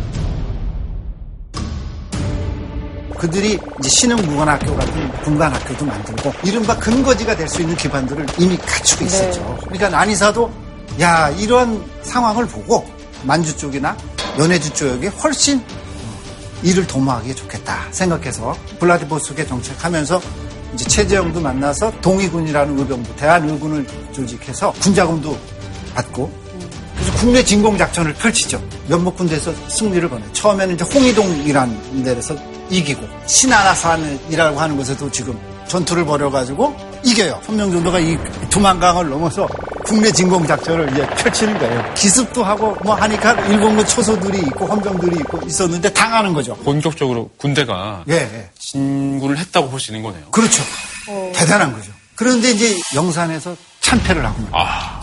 [3.20, 9.58] 그들이 이제 신흥무관학교 같은 분관학교도 만들고 이른바 근거지가 될 수 있는 기반들을 이미 갖추고 있었죠.
[9.68, 10.50] 그러니까 안희사도
[11.00, 12.88] 야 이런 상황을 보고
[13.24, 13.94] 만주 쪽이나
[14.38, 15.62] 연해주 쪽이 훨씬
[16.62, 20.20] 일을 도모하기에 좋겠다 생각해서 블라디보스크에 정착하면서
[20.74, 25.36] 이제 최재형도 만나서 동의군이라는 의병부 대한의군을 조직해서 군자금도
[25.94, 26.30] 받고
[26.94, 28.62] 그래서 국내 진공 작전을 펼치죠.
[28.88, 30.22] 면목 군대에서 승리를 거네.
[30.32, 32.34] 처음에는 이제 홍이동이라는 데에서
[32.70, 37.40] 이기고 신하나산이라고 하는 곳에도 지금 전투를 벌여가지고 이겨요.
[37.44, 38.18] 선명정도가 이
[38.50, 39.46] 두만강을 넘어서
[39.84, 41.94] 국내 진공 작전을 이제 펼치는 거예요.
[41.94, 46.54] 기습도 하고 뭐 하니까 일본군 초소들이 있고 함정들이 있고 있었는데 당하는 거죠.
[46.56, 48.50] 본격적으로 군대가 예, 예.
[48.58, 50.30] 진군을 했다고 볼 수 있는 거네요.
[50.30, 50.62] 그렇죠.
[51.34, 51.90] 대단한 거죠.
[52.14, 55.00] 그런데 이제 영산에서 참패를 하고 아.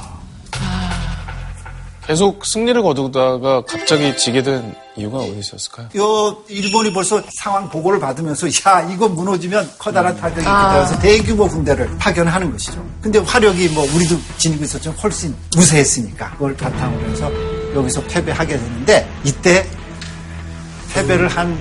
[2.06, 5.90] 계속 승리를 거두다가 갑자기 지게 된 이유가 어디 있었을까요?
[5.96, 10.74] 요 일본이 벌써 상황 보고를 받으면서 야 이거 무너지면 커다란 타격이 아.
[10.74, 12.84] 되어서 대규모 군대를 파견하는 것이죠.
[13.02, 17.32] 근데 화력이 뭐 우리도 지니고 있었지만 훨씬 우세했으니까 그걸 바탕으로 해서
[17.76, 19.66] 여기서 패배하게 되는데 이때
[20.94, 21.58] 패배를 한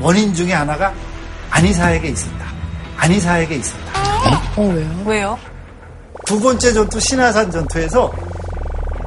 [0.00, 0.94] 원인 중에 하나가
[1.50, 2.46] 안희사에게 있었다.
[2.96, 4.56] 안희사에게 있었다.
[4.56, 5.02] 어, 왜요?
[5.04, 5.38] 왜요?
[6.24, 8.10] 두 번째 전투 신화산 전투에서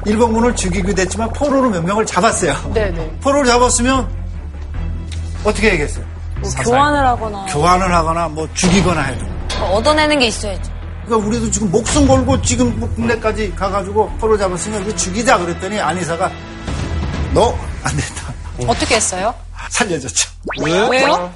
[0.06, 2.54] 일본군을 죽이기도 했지만 포로로 몇 명을 잡았어요.
[2.72, 3.18] 네네.
[3.22, 4.08] 포로를 잡았으면
[5.44, 6.04] 어떻게 해야겠어요?
[6.42, 6.64] 사살.
[6.64, 7.44] 교환을 하거나.
[7.46, 9.26] 교환을 하거나 뭐 죽이거나 해도.
[9.72, 10.72] 얻어내는 게 있어야죠.
[11.04, 16.30] 그러니까 우리도 지금 목숨 걸고 지금 뭐 국내까지 가가지고 포로 잡았으면 우리 죽이자 그랬더니 안희사가
[17.34, 18.34] 너 안 된다.
[18.70, 19.34] 어떻게 했어요?
[19.70, 20.28] 살려줬죠.
[20.62, 20.88] 왜요?
[20.88, 21.30] 왜요?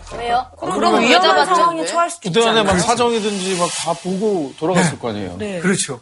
[0.60, 2.80] 그럼 위험한 상황에 처할 수도 부대 안에 막 있잖아요.
[2.82, 5.38] 사정이든지 막 다 보고 돌아갔을 거 아니에요.
[5.62, 6.00] 그렇죠.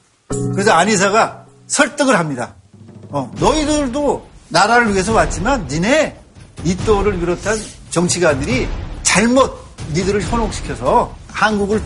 [0.53, 1.42] 그래서 안희사가
[1.77, 2.55] 설득을 합니다.
[3.11, 6.17] 어, 너희들도 나라를 위해서 왔지만 니네
[6.65, 7.59] 이또를 비롯한
[7.91, 8.69] 정치가들이
[9.03, 9.59] 잘못
[9.93, 11.83] 니들을 현혹시켜서 한국을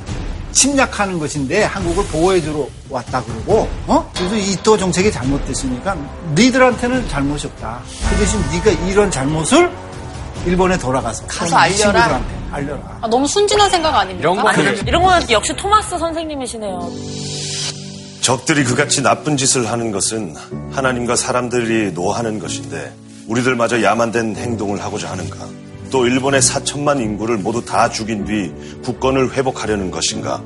[0.51, 4.11] 침략하는 것인데 한국을 보호해주러 왔다 그러고 어?
[4.17, 5.97] 그래서 이또 정책이 잘못됐으니까
[6.35, 7.81] 니들한테는 잘못이 없다.
[8.11, 9.71] 그 대신 네가 이런 잘못을
[10.47, 11.77] 일본에 돌아가서 가서 알려라.
[11.77, 12.99] 친구들한테 알려라.
[13.03, 14.29] 아, 너무 순진한 생각 아닙니까?
[14.49, 16.91] 아니, 이런 거는 역시 토마스 선생님이시네요.
[18.27, 20.35] 적들이 그같이 나쁜 짓을 하는 것은
[20.73, 22.93] 하나님과 사람들이 노하는 것인데
[23.29, 25.47] 우리들마저 야만된 행동을 하고자 하는가?
[25.93, 30.43] 또 일본의 4천만 인구를 모두 다 죽인 뒤 국권을 회복하려는 것인가?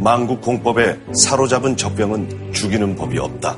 [0.00, 3.56] 망국 공법에 사로잡은 적병은 죽이는 법이 없다.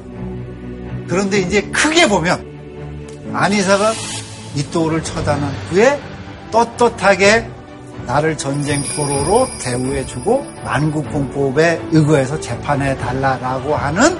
[1.09, 2.45] 그런데 이제 크게 보면
[3.33, 3.95] 안희사가
[4.55, 5.99] 이토를 처단한 후에
[6.51, 7.49] 떳떳하게
[8.07, 14.19] 나를 전쟁 포로로 대우해주고 만국공법에 의거해서 재판해 달라라고 하는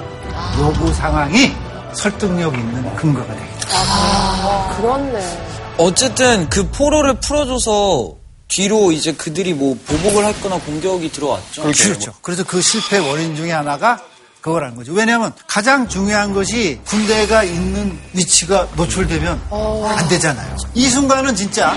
[0.59, 1.51] 요구 상황이
[1.93, 3.69] 설득력 있는 근거가 되겠다.
[3.75, 5.53] 아, 그렇네.
[5.77, 8.15] 어쨌든 그 포로를 풀어줘서
[8.47, 11.63] 뒤로 이제 그들이 뭐 보복을 했거나 공격이 들어왔죠.
[11.63, 12.13] 그렇죠.
[12.21, 13.99] 그래서 그 실패 원인 중에 하나가
[14.41, 14.91] 그거라는 거죠.
[14.91, 20.55] 왜냐하면 가장 중요한 것이 군대가 있는 위치가 노출되면 안 되잖아요.
[20.73, 21.73] 이 순간은 진짜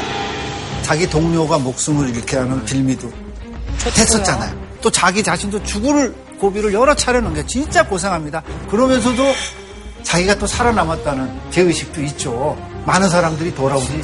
[0.83, 3.11] 자기 동료가 목숨을 잃게 하는 빌미도
[3.95, 4.67] 됐었잖아요.
[4.81, 8.43] 또 자기 자신도 죽을 고비를 여러 차례 넘겨 진짜 고생합니다.
[8.71, 9.23] 그러면서도
[10.03, 12.57] 자기가 또 살아남았다는 죄의식도 있죠.
[12.85, 14.01] 많은 사람들이 돌아오지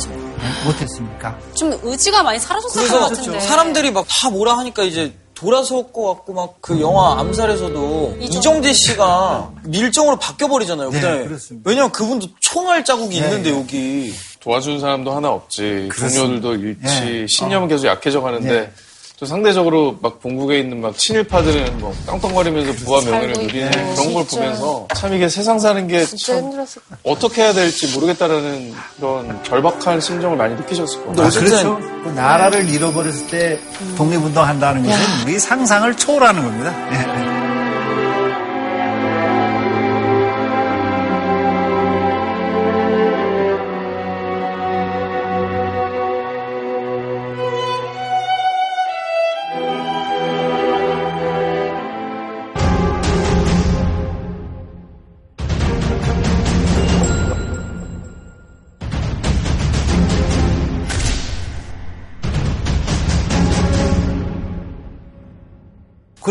[0.64, 1.38] 못했으니까.
[1.54, 3.38] 좀 의지가 많이 사라졌을 것 같은데.
[3.40, 8.38] 사람들이 막 다 뭐라 하니까 이제 돌아설 것 같고 막 그 영화 암살에서도 이정재.
[8.38, 10.90] 이정재 씨가 밀정으로 바뀌어 버리잖아요.
[10.90, 11.68] 네, 그다음에 그렇습니다.
[11.68, 13.26] 왜냐면 그분도 총알 자국이 네.
[13.26, 15.88] 있는데 여기 도와준 사람도 하나 없지.
[15.90, 16.40] 그렇습니다.
[16.40, 16.80] 동료들도 잃지.
[16.82, 17.26] 네.
[17.28, 18.72] 신념은 계속 약해져 가는데 네.
[19.18, 23.70] 또 상대적으로 막 본국에 있는 막 친일파들은 뭐 깡통거리면서 부와 명예를 누리는.
[23.70, 24.36] 그런 걸 진짜.
[24.40, 29.44] 보면서 참 이게 세상 사는 게 진짜 참 힘들었을 것 어떻게 해야 될지 모르겠다라는 그런
[29.44, 31.22] 절박한 심정을 많이 느끼셨을 거예요.
[31.22, 31.78] 아, 그렇죠.
[32.02, 33.60] 그 나라를 잃어버렸을 때
[33.96, 37.31] 독립운동 한다는 것은 우리 상상을 초월하는 겁니다.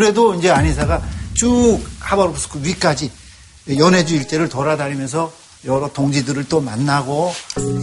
[0.01, 0.99] 그래도 이제 안희사가
[1.35, 3.11] 쭉 하바롭스크 위까지
[3.77, 5.31] 연해주 일대를 돌아다니면서
[5.65, 7.31] 여러 동지들을 또 만나고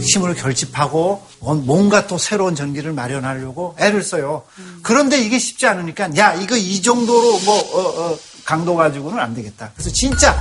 [0.01, 4.43] 힘을 결집하고 뭔가 또 새로운 전기를 마련하려고 애를 써요.
[4.81, 9.71] 그런데 이게 쉽지 않으니까 야 이거 이 정도로 뭐 어, 어, 강도 가지고는 안 되겠다.
[9.73, 10.37] 그래서 진짜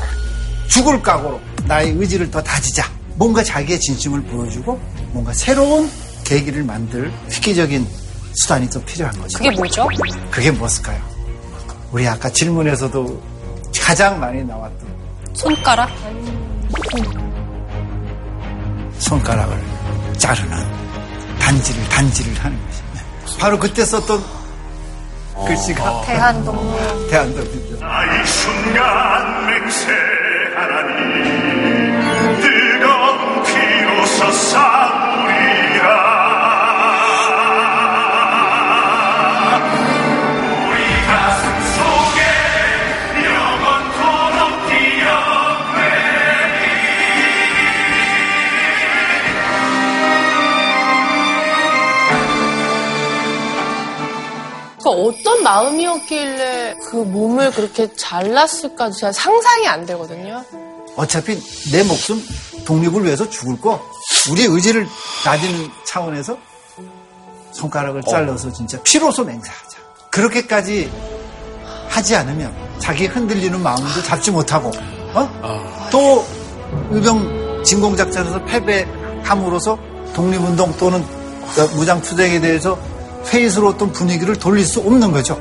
[0.67, 2.91] 죽을 각오로 나의 의지를 더 다지자.
[3.15, 4.81] 뭔가 자기의 진심을 보여주고
[5.13, 5.89] 뭔가 새로운
[6.25, 7.87] 계기를 만들 획기적인
[8.35, 9.39] 수단이 또 필요한 거죠.
[9.39, 9.87] 그게 뭐죠?
[10.33, 11.18] 그게 무엇일까요?
[11.93, 13.23] 우리 아까 질문에서도
[13.83, 14.89] 가장 많이 나왔던
[15.35, 15.89] 손가락?
[18.99, 19.63] 손가락을
[20.19, 20.57] 자르는
[21.39, 23.03] 단지를 단지를 하는 것입니다.
[23.41, 24.23] 바로 그때 썼던
[25.47, 27.11] 글씨가 대한독립.
[27.11, 27.81] 대한독립.
[27.81, 31.08] 나이 순간 맹세하나니
[54.89, 60.43] 그 어떤 마음이었길래 그 몸을 그렇게 잘랐을까 제가 상상이 안 되거든요.
[60.97, 61.39] 어차피
[61.71, 62.25] 내 목숨
[62.65, 63.79] 독립을 위해서 죽을 거
[64.31, 64.87] 우리의 의지를
[65.25, 66.39] 다지는 차원에서
[67.53, 69.79] 손가락을 잘라서 진짜 피로소 맹세하자.
[70.11, 70.91] 그렇게까지
[71.89, 74.71] 하지 않으면 자기 흔들리는 마음도 잡지 못하고
[75.13, 75.89] 어?
[75.93, 76.25] 또
[76.91, 79.79] 의병 진공작전에서 패배함으로써
[80.15, 81.05] 독립운동 또는
[81.75, 82.79] 무장투쟁에 대해서
[83.33, 85.35] 회의스러웠던 분위기를 돌릴 수 없는 거죠.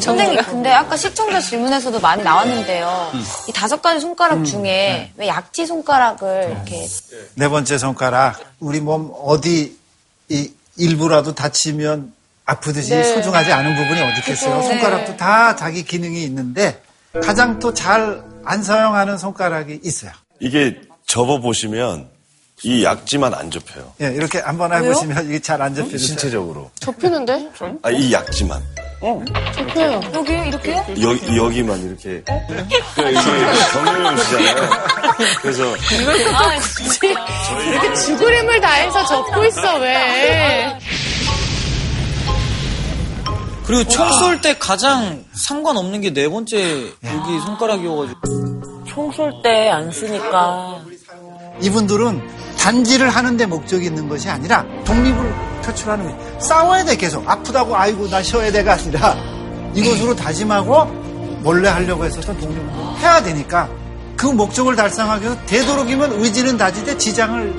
[0.00, 3.12] 선생님, 근데 아까 시청자 질문에서도 많이 나왔는데요.
[3.48, 6.86] 이 다섯 가지 손가락 중에 왜 약지 손가락을 이렇게
[7.34, 9.76] 네 번째 손가락 우리 몸 어디
[10.28, 12.12] 이 일부라도 다치면
[12.46, 13.02] 아프듯이 네.
[13.14, 14.56] 소중하지 않은 부분이 어디 있겠어요.
[14.56, 14.68] 그죠.
[14.68, 15.16] 손가락도 네.
[15.16, 16.80] 다 자기 기능이 있는데
[17.22, 20.12] 가장 또 잘 안 사용하는 손가락이 있어요.
[20.40, 22.08] 이게 접어 보시면
[22.62, 23.92] 이 약지만 안 접혀요.
[24.02, 24.72] 예, 이렇게 한번?
[24.72, 25.96] 해보시면 이게 잘 안 접혀요.
[25.96, 26.70] 신체적으로.
[26.78, 27.48] 접히는데?
[27.82, 28.62] 아, 이 약지만.
[29.00, 29.24] 어.
[29.56, 30.00] 접혀요.
[30.12, 30.76] 여기 이렇게?
[31.00, 32.22] 여기, 여기만 이렇게.
[32.94, 34.70] 그러니까 이게 경련이잖아요.
[35.40, 36.98] 그래서 이걸 또 아, 굳이
[37.70, 40.78] 이렇게 죽으림을 다해서 접고 있어 왜?
[43.66, 46.58] 그리고 총 쏠 때 가장 상관없는 게 네 번째
[47.04, 48.20] 여기 손가락이어가지고.
[48.86, 50.80] 총 쏠 때 안 쓰니까.
[51.62, 52.22] 이분들은
[52.58, 55.34] 단지를 하는데 목적이 있는 것이 아니라 독립을
[55.64, 56.40] 표출하는 거예요.
[56.40, 57.28] 싸워야 돼 계속.
[57.28, 59.16] 아프다고 아이고 나 쉬어야 돼가 아니라
[59.74, 60.84] 이것으로 다짐하고
[61.42, 63.68] 몰래 하려고 했었던 독립을 해야 되니까
[64.16, 67.54] 그 목적을 달성하기 위해서 되도록이면 의지는 다지되 지장을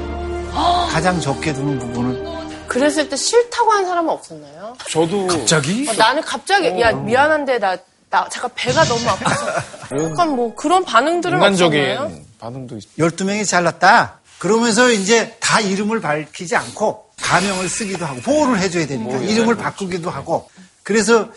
[0.91, 2.31] 가장 적게 두는 부분을
[2.67, 4.75] 그랬을 때 싫다고 하는 사람은 없었나요?
[4.89, 5.87] 저도 갑자기?
[5.89, 7.75] 어, 나는 갑자기 야 미안한데 나,
[8.09, 9.45] 나 잠깐 배가 너무 아파서
[10.09, 12.11] 약간 뭐 그런 반응들은 없었나요?
[12.41, 14.19] 반응도 있 12명이 잘났다.
[14.39, 20.49] 그러면서 이제 다 이름을 밝히지 않고 가명을 쓰기도 하고 보호를 해줘야 되니까 이름을 바꾸기도 하고
[20.81, 21.29] 그래서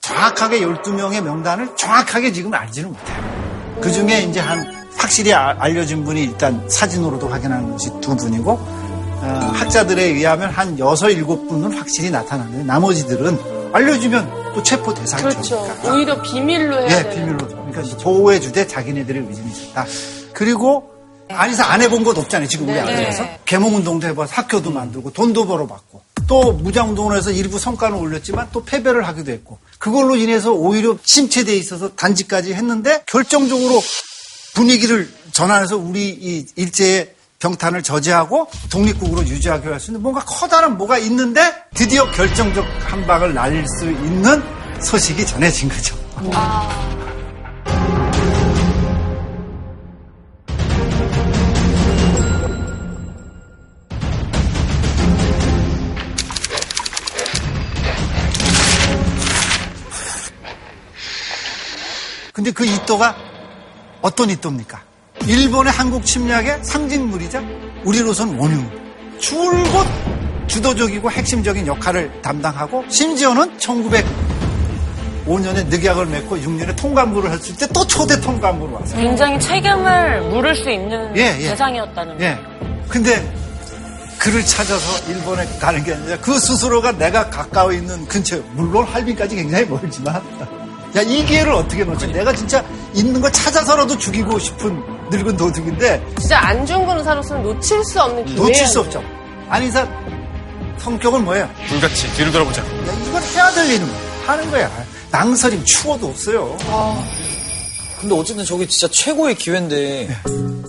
[0.00, 3.78] 정확하게 12명의 명단을 정확하게 지금 알지는 못해요.
[3.80, 9.50] 그 중에 이제 한 확실히 아- 알려진 분이 일단 사진으로도 확인하는 것이 두 분이고 어,
[9.54, 15.66] 학자들에 의하면 한 여섯 일곱 분은 확실히 나타나는데 나머지들은 알려주면 또 체포 대상이니까 그렇죠.
[15.86, 17.36] 오히려 비밀로 해야 예, 되는.
[17.38, 17.70] 비밀로.
[17.70, 19.86] 그러니까 보호해주되 자기네들의 의지는 있었다.
[20.32, 20.90] 그리고
[21.28, 22.48] 안에서 안 해본 것 없잖아요.
[22.48, 22.80] 지금 우리 네.
[22.80, 23.24] 안에서.
[23.44, 29.06] 개몽운동도 해봐서 학교도 만들고 돈도 벌어봤고 또 무장 운동을 해서 일부 성과는 올렸지만 또 패배를
[29.06, 33.80] 하기도 했고 그걸로 인해서 오히려 침체돼 있어서 단지까지 했는데 결정적으로
[34.54, 40.98] 분위기를 전환해서 우리 이 일제의 병탄을 저지하고 독립국으로 유지하기 위할 수 있는 뭔가 커다란 뭐가
[40.98, 41.40] 있는데
[41.74, 44.42] 드디어 결정적 한 방을 날릴 수 있는
[44.82, 45.96] 소식이 전해진 거죠.
[62.40, 63.14] 근데 그 이또가
[64.00, 64.80] 어떤 이또입니까?
[65.26, 67.42] 일본의 한국 침략의 상징물이자
[67.84, 68.66] 우리로선 원흉.
[69.18, 69.86] 줄곧
[70.46, 78.72] 주도적이고 핵심적인 역할을 담당하고 심지어는 1905년에 늑약을 맺고 6년에 통감부를 했을 때 또 초대 통감부로
[78.72, 79.02] 왔어요.
[79.02, 81.48] 굉장히 책임을 물을 수 있는 예, 예.
[81.50, 82.38] 대상이었다는 예.
[82.88, 83.30] 근데
[84.18, 89.66] 그를 찾아서 일본에 가는 게 아니라 그 스스로가 내가 가까워 있는 근처에 물론 할빈까지 굉장히
[89.66, 90.22] 멀지만
[90.96, 92.08] 야 이 기회를 어떻게 놓지?
[92.08, 92.64] 내가 진짜
[92.94, 98.42] 있는 거 찾아서라도 죽이고 싶은 늙은 도둑인데 진짜 안중근 의사로서는 놓칠 수 없는 기회예요.
[98.42, 99.02] 놓칠 수 없죠.
[99.48, 99.86] 안인사
[100.78, 101.48] 성격은 뭐예요?
[101.68, 102.62] 불같이 뒤를 돌아보자.
[102.62, 102.66] 야,
[103.08, 103.88] 이걸 해야 될 일은
[104.26, 104.70] 하는 거야.
[105.10, 106.56] 낭설임 추워도 없어요.
[108.00, 110.08] 근데 어쨌든 저게 진짜 최고의 기회인데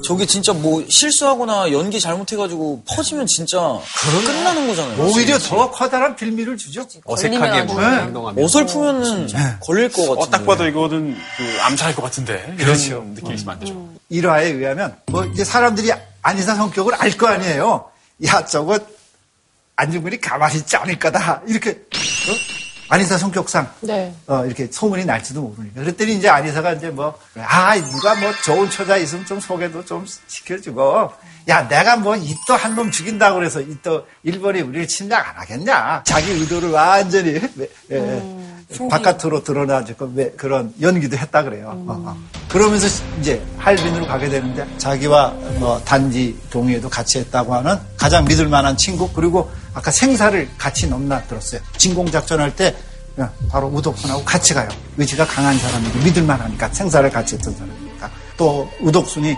[0.03, 3.59] 저게 진짜 뭐 실수하거나 연기 잘못해가지고 퍼지면 진짜
[4.25, 4.99] 끝나는 거잖아요.
[5.05, 6.85] 오히려 더 커다란 빌미를 주죠.
[7.05, 7.97] 어색하게 뭐 네.
[8.01, 8.43] 행동하면.
[8.43, 9.27] 어설프면은
[9.61, 10.21] 걸릴 것 같은데.
[10.21, 12.43] 어, 딱 봐도 이거는 그 암살할 것 같은데.
[12.45, 13.03] 이런 그렇죠.
[13.13, 13.89] 느낌이 있으면 안 되죠.
[14.09, 15.91] 일화에 의하면 뭐 이제 사람들이
[16.23, 17.85] 안희사 성격을 알 거 아니에요.
[18.25, 18.77] 야 저거
[19.75, 22.60] 안중근이 가만히 있지 않을 거다 이렇게 어?
[22.91, 23.71] 안희사 성격상.
[23.81, 24.13] 네.
[24.27, 25.79] 어, 이렇게 소문이 날지도 모르니까.
[25.81, 31.09] 그랬더니 이제 안희사가 이제 뭐아 누가 뭐 좋은 처자 있으면 좀 소개도 좀 시켜주고.
[31.47, 36.03] 야 내가 뭐 이또 한 놈 죽인다고 그래서 이또 일본이 우리를 침략 안 하겠냐?
[36.05, 38.21] 자기 의도를 완전히 예, 예,
[38.89, 41.67] 바깥으로 드러나지고 왜 그런 연기도 했다 그래요.
[41.87, 42.17] 어, 어.
[42.49, 42.87] 그러면서
[43.19, 49.09] 이제 할빈으로 가게 되는데 자기와 뭐 단지 동의에도 같이 했다고 하는 가장 믿을 만한 친구
[49.11, 51.61] 그리고 아까 생사를 같이 넘나들었어요.
[51.77, 52.75] 진공 작전 할 때
[53.49, 54.67] 바로 우독순하고 같이 가요.
[54.97, 59.35] 의지가 강한 사람이고 믿을 만하니까 생사를 같이 했던 사람이니까 또 우독순이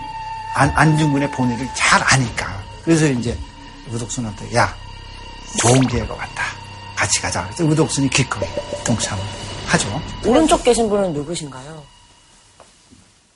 [0.55, 3.37] 안, 안중근의 본의를 잘 아니까 그래서 이제
[3.91, 4.73] 우독순한테 야
[5.59, 6.43] 좋은 기회가 왔다.
[7.03, 7.43] 같이 가자.
[7.47, 8.47] 그래서 우독순이 기꺼이
[8.85, 9.21] 동참을
[9.65, 10.01] 하죠.
[10.25, 11.83] 오른쪽 계신 분은 누구신가요?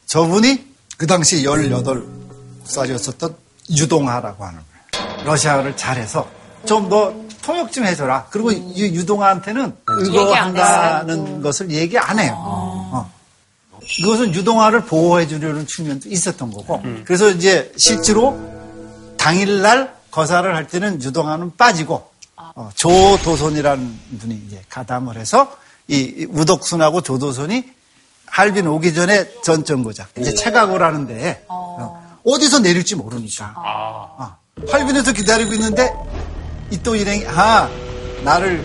[0.05, 0.65] 저분이
[0.97, 3.36] 그 당시 18살이었었던
[3.78, 4.59] 유동하라고 하는
[4.93, 5.26] 거예요.
[5.26, 6.30] 러시아어를 잘해서
[6.65, 8.28] 좀 너 통역 좀 해줘라.
[8.30, 12.36] 그리고 이 유동하한테는 의거한다는 것을 얘기 안 해요.
[12.38, 13.11] 어.
[13.99, 16.82] 이것은 유동하를 보호해 주려는 측면도 있었던 거고.
[17.05, 18.38] 그래서 이제 실제로
[19.18, 25.51] 당일날 거사를 할 때는 유동하는 빠지고 어, 조도선이라는 분이 이제 가담을 해서
[25.88, 27.63] 이 우덕순하고 조도선이
[28.27, 33.53] 할빈 오기 전에 전정고작 이제 채각을 하는데 어, 어디서 내릴지 모르니까.
[33.57, 34.35] 어,
[34.71, 35.91] 할빈에서 기다리고 있는데
[36.71, 37.69] 이 또 일행이 아
[38.23, 38.63] 나를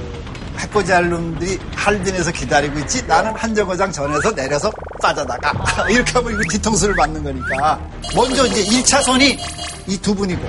[0.59, 4.71] 해코지 할 놈들이 할빈에서 기다리고 있지 나는 한정거장 전에서 내려서
[5.01, 5.53] 빠져나가.
[5.89, 7.81] 이렇게 하면 이거 뒤통수를 맞는 거니까.
[8.15, 9.39] 먼저 이제 1차선이
[9.87, 10.43] 이 두 분이고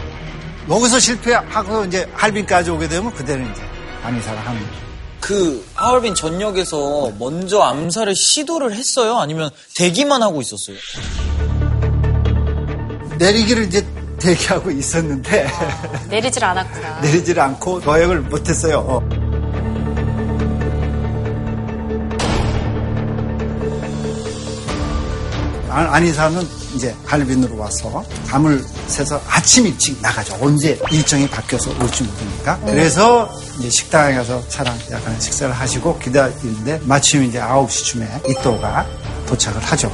[0.70, 3.62] 여기서 실패하고 이제 할빈까지 오게 되면 그대는 이제
[4.04, 9.18] 안희사가 한그 하얼빈 전역에서 먼저 암살을 시도를 했어요?
[9.18, 10.78] 아니면 대기만 하고 있었어요?
[13.18, 13.86] 내리기를 이제
[14.20, 15.48] 대기하고 있었는데
[16.10, 17.02] 내리질 않았구나.
[17.02, 18.80] 내리질 않고 거역을 못했어요.
[18.80, 19.23] 어.
[25.74, 30.38] 안이사는 이제 할빈으로 와서 밤을 새서 아침 일찍 나가죠.
[30.42, 32.60] 언제 일정이 바뀌어서 올지 모르니까.
[32.66, 38.86] 그래서 이제 식당에 가서 차랑 약간 식사를 하시고 기다리는데 마침 이제 9시쯤에 이또가
[39.26, 39.92] 도착을 하죠.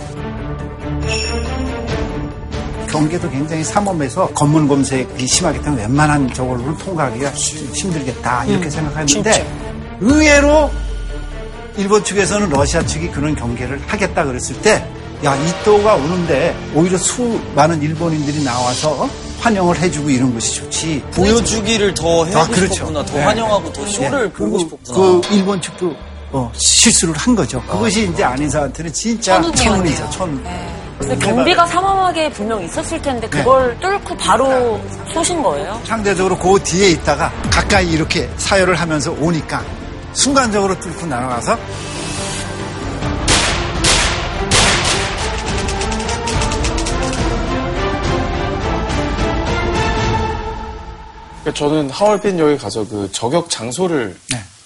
[2.90, 9.32] 경계도 굉장히 삼엄해서 검문 검색이 심하기 때문에 웬만한 저걸로는 통과하기가 좀 힘들겠다 이렇게 음, 생각했는데
[9.32, 9.46] 진짜.
[10.02, 10.72] 의외로
[11.78, 14.86] 일본 측에서는 러시아 측이 그런 경계를 하겠다 그랬을 때
[15.26, 19.10] 야, 이또가 오는데 오히려 수많은 일본인들이 나와서
[19.42, 21.04] 환영을 해주고 이런 것이 좋지.
[21.14, 22.74] 보여주기를 더 해주고 아, 그렇죠.
[22.74, 23.06] 싶었구나.
[23.06, 23.24] 더 네.
[23.24, 24.32] 환영하고 더 쇼를 네.
[24.32, 24.98] 보고 그리고 싶었구나.
[24.98, 25.94] 그 일본 측도
[26.32, 27.62] 어, 실수를 한 거죠.
[27.64, 29.42] 그것이 이제 안인사한테는 진짜.
[29.42, 30.10] 천운이죠.
[30.12, 30.44] 천운.
[31.00, 34.80] 근데 경비가 삼엄하게 분명 있었을 텐데 그걸 뚫고 바로
[35.14, 35.80] 쏘신 거예요?
[35.86, 39.64] 상대적으로 그 뒤에 있다가 가까이 이렇게 사열을 하면서 오니까
[40.12, 41.58] 순간적으로 뚫고 날아가서
[51.42, 54.16] 그러니까 저는 하얼빈역에 가서 그 저격 장소를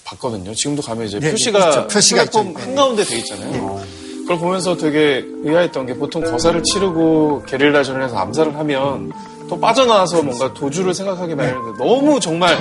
[0.06, 0.54] 봤거든요.
[0.54, 1.88] 지금도 가면 이제 네, 표시가, 있죠.
[1.88, 2.60] 표시가 플랫폼 있죠.
[2.60, 2.66] 네.
[2.66, 3.82] 한가운데 돼 있잖아요.
[4.24, 9.12] 그걸 보면서 되게 의아했던 게 보통 거사를 치르고 게릴라전을 해서 암살을 하면
[9.50, 12.58] 또 빠져나와서 뭔가 도주를 생각하게 마련인데 너무 정말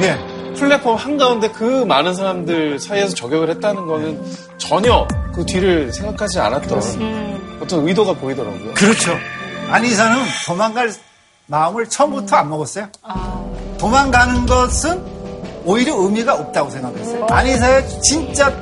[0.57, 4.23] 플랫폼 한가운데 그 많은 사람들 사이에서 저격을 했다는 거는
[4.59, 8.75] 전혀 그 뒤를 생각하지 않았던 어떤 의도가 보이더라고요.
[8.75, 9.17] 그렇죠.
[9.69, 10.93] 안이사는 도망갈
[11.47, 12.89] 마음을 처음부터 안 먹었어요.
[13.83, 15.03] 도망가는 것은
[15.65, 17.27] 오히려 의미가 없다고 생각했어요.
[17.29, 18.55] 안이사의 진짜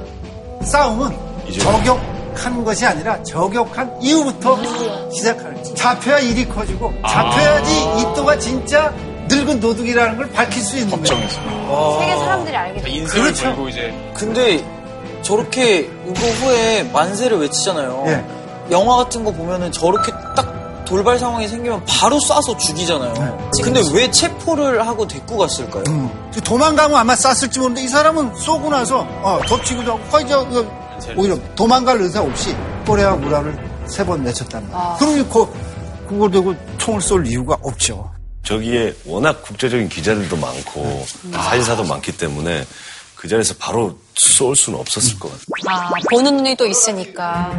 [0.62, 1.14] 싸움은
[1.60, 4.58] 저격한 것이 아니라 저격한 이후부터
[5.12, 5.74] 시작하는 거예요.
[5.74, 8.94] 잡혀야 일이 커지고 잡혀야지 이 또가 진짜
[9.28, 11.28] 늙은 도둑이라는 걸 밝힐 수 있는 거예요.
[12.00, 12.90] 세계 사람들이 알게 돼.
[12.90, 13.44] 인생을 그렇죠.
[13.44, 14.64] 걸고 이제 근데
[15.20, 18.04] 저렇게 이거 후에 만세를 외치잖아요.
[18.06, 18.24] 예.
[18.70, 20.59] 영화 같은 거 보면은 저렇게 딱
[20.90, 23.50] 돌발 상황이 생기면 바로 쏴서 죽이잖아요.
[23.62, 25.84] 근데 왜 체포를 하고 데리고 갔을까요?
[25.86, 26.30] 음.
[26.42, 30.66] 도망가면 아마 쐈을지 모르는데 이 사람은 쏘고 나서 어, 덮치기도 하고 거의 저 이거
[31.16, 34.76] 오히려 도망갈 의사 없이 꼬레와 무라를 세번 외쳤단 말이에요.
[34.76, 34.96] 아.
[34.98, 38.10] 그러면 그, 그걸 대고 총을 쏠 이유가 없죠.
[38.42, 42.66] 저기에 워낙 국제적인 기자들도 많고 사진사도 많기 때문에
[43.14, 45.78] 그 자리에서 바로 쏠 수는 없었을 것 같아요.
[45.78, 47.52] 아, 보는 눈이 또 있으니까.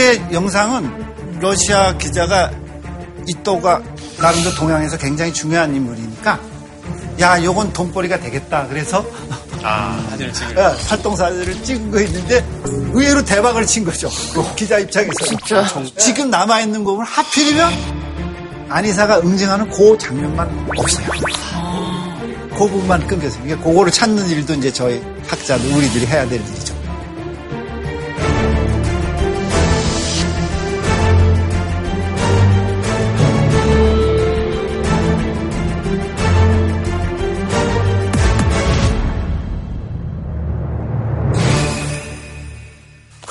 [0.00, 0.90] 요때 영상은
[1.40, 2.50] 러시아 기자가
[3.28, 3.82] 이또가
[4.18, 6.40] 나름대로 동양에서 굉장히 중요한 인물이니까
[7.20, 9.04] 야 요건 돈벌이가 되겠다 그래서
[9.62, 14.08] 아 사진을 예, 활동 사진을 찍은 거 있는데 의외로 대박을 친 거죠.
[14.34, 15.26] 그 기자 입장에서.
[15.26, 15.66] 진짜.
[15.98, 17.72] 지금 남아 있는 거 보면 하필이면
[18.70, 21.06] 안이사가 응징하는 그 장면만 없어요.
[22.52, 23.44] 그 부분만 끊겼어요.
[23.44, 26.69] 이게 그거를 찾는 일도 이제 저희 학자들, 우리들이 해야 될 일이죠.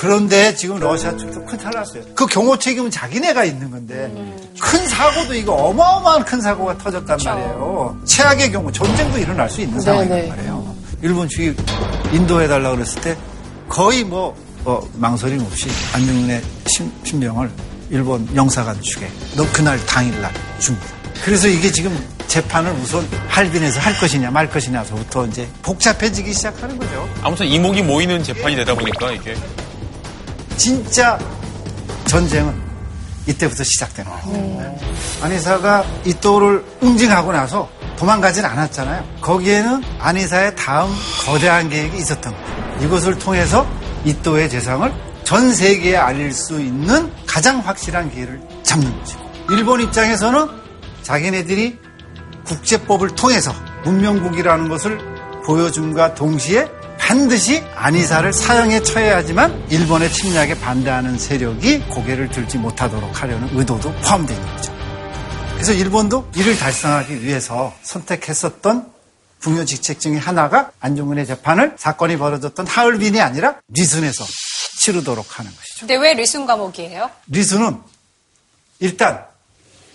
[0.10, 2.02] 그런데 지금 러시아 측도 큰탈 났어요.
[2.16, 4.12] 그 경호 책임은 자기네가 있는 건데
[4.60, 7.96] 큰 사고도 이거 어마어마한 큰 사고가 터졌단 말이에요.
[8.06, 10.76] 최악의 경우 전쟁도 일어날 수 있는 상황이란 말이에요.
[11.04, 11.56] 일본 측이
[12.12, 13.16] 인도해달라 그랬을 때
[13.68, 14.36] 거의 뭐
[14.66, 17.52] 어, 망설임 없이 안중근의 신, 신병을
[17.92, 19.08] 일본 영사관 측에
[19.38, 20.88] 너 그날 당일날 줍니다.
[21.24, 21.96] 그래서 이게 지금
[22.26, 27.08] 재판을 우선 할빈에서 할 것이냐 말 것이냐서부터 이제 복잡해지기 시작하는 거죠.
[27.22, 29.36] 아무튼 이목이 모이는 재판이 되다 보니까 이게
[30.60, 31.18] 진짜
[32.06, 32.54] 전쟁은
[33.26, 34.78] 이때부터 시작되는 거예요.
[35.22, 39.06] 안희사가 이또를 응징하고 나서 도망가진 않았잖아요.
[39.22, 40.94] 거기에는 안희사의 다음
[41.26, 42.78] 거대한 계획이 있었던 거예요.
[42.82, 43.66] 이것을 통해서
[44.04, 44.92] 이또의 재상을
[45.24, 50.46] 전 세계에 알릴 수 있는 가장 확실한 기회를 잡는 것이고 일본 입장에서는
[51.04, 51.80] 자기네들이
[52.46, 53.54] 국제법을 통해서
[53.86, 55.00] 문명국이라는 것을
[55.46, 56.68] 보여줌과 동시에
[57.10, 64.56] 반드시 안이사를 사형에 처해야지만 일본의 침략에 반대하는 세력이 고개를 들지 못하도록 하려는 의도도 포함되어 있는
[64.56, 64.72] 거죠.
[65.56, 68.92] 그래서 일본도 이를 달성하기 위해서 선택했었던
[69.42, 74.24] 중요 직책 중에 하나가 안중근의 재판을 사건이 벌어졌던 하얼빈이 아니라 리순에서
[74.78, 75.80] 치르도록 하는 것이죠.
[75.80, 77.10] 근데 왜 리순 감옥이에요?
[77.26, 77.76] 리순은
[78.82, 79.26] 일단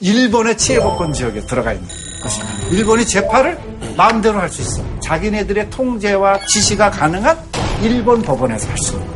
[0.00, 1.86] 일본의 치해복권 지역에 들어가 있는
[2.24, 2.66] 것입니다.
[2.70, 3.58] 일본이 재판을
[3.96, 4.82] 마음대로 할 수 있어.
[5.00, 7.38] 자기네들의 통제와 지시가 가능한
[7.82, 9.14] 일본 법원에서 할 수 있는.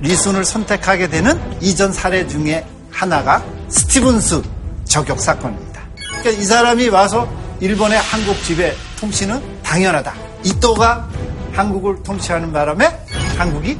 [0.00, 4.42] 리순을 선택하게 되는 이전 사례 중에 하나가 스티븐스
[4.84, 5.80] 저격 사건입니다.
[5.96, 7.28] 그러니까 이 사람이 와서
[7.60, 10.14] 일본의 한국 지배 통치는 당연하다.
[10.44, 11.08] 이또가
[11.52, 12.88] 한국을 통치하는 바람에
[13.36, 13.78] 한국이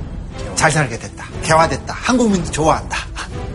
[0.56, 1.26] 잘 살게 됐다.
[1.42, 1.94] 개화됐다.
[1.94, 2.96] 한국민도 좋아한다.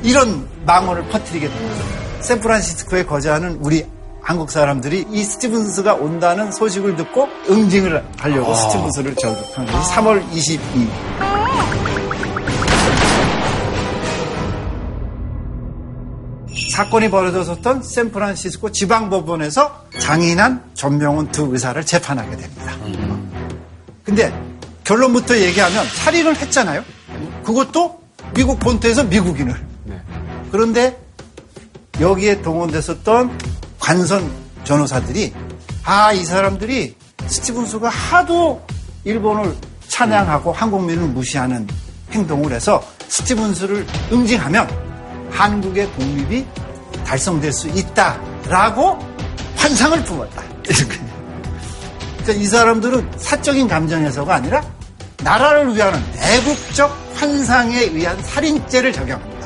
[0.03, 1.85] 이런 망언을 퍼뜨리게 됩니다.
[2.21, 3.85] 샌프란시스코에 거주하는 우리
[4.21, 8.55] 한국 사람들이 이 스티븐스가 온다는 소식을 듣고 응징을 하려고 아.
[8.55, 11.31] 스티븐스를 저격한 것이 3월 22일.
[16.71, 22.73] 사건이 벌어졌었던 샌프란시스코 지방법원에서 장인한 전명훈 두 의사를 재판하게 됩니다.
[24.03, 24.33] 근데
[24.83, 26.83] 결론부터 얘기하면 살인을 했잖아요.
[27.43, 27.99] 그것도
[28.33, 29.70] 미국 본토에서 미국인을.
[30.51, 30.97] 그런데
[31.99, 33.37] 여기에 동원됐었던
[33.79, 34.31] 관선
[34.65, 35.33] 변호사들이
[35.83, 36.95] 아, 이 사람들이
[37.25, 38.61] 스티븐스가 하도
[39.03, 39.55] 일본을
[39.87, 41.67] 찬양하고 한국민을 무시하는
[42.11, 44.69] 행동을 해서 스티븐스를 응징하면
[45.31, 46.45] 한국의 독립이
[47.05, 48.99] 달성될 수 있다라고
[49.55, 50.43] 환상을 품었다.
[52.23, 54.63] 그러니까 이 사람들은 사적인 감정에서가 아니라
[55.23, 59.40] 나라를 위하는 애국적 환상에 의한 살인죄를 적용합니다.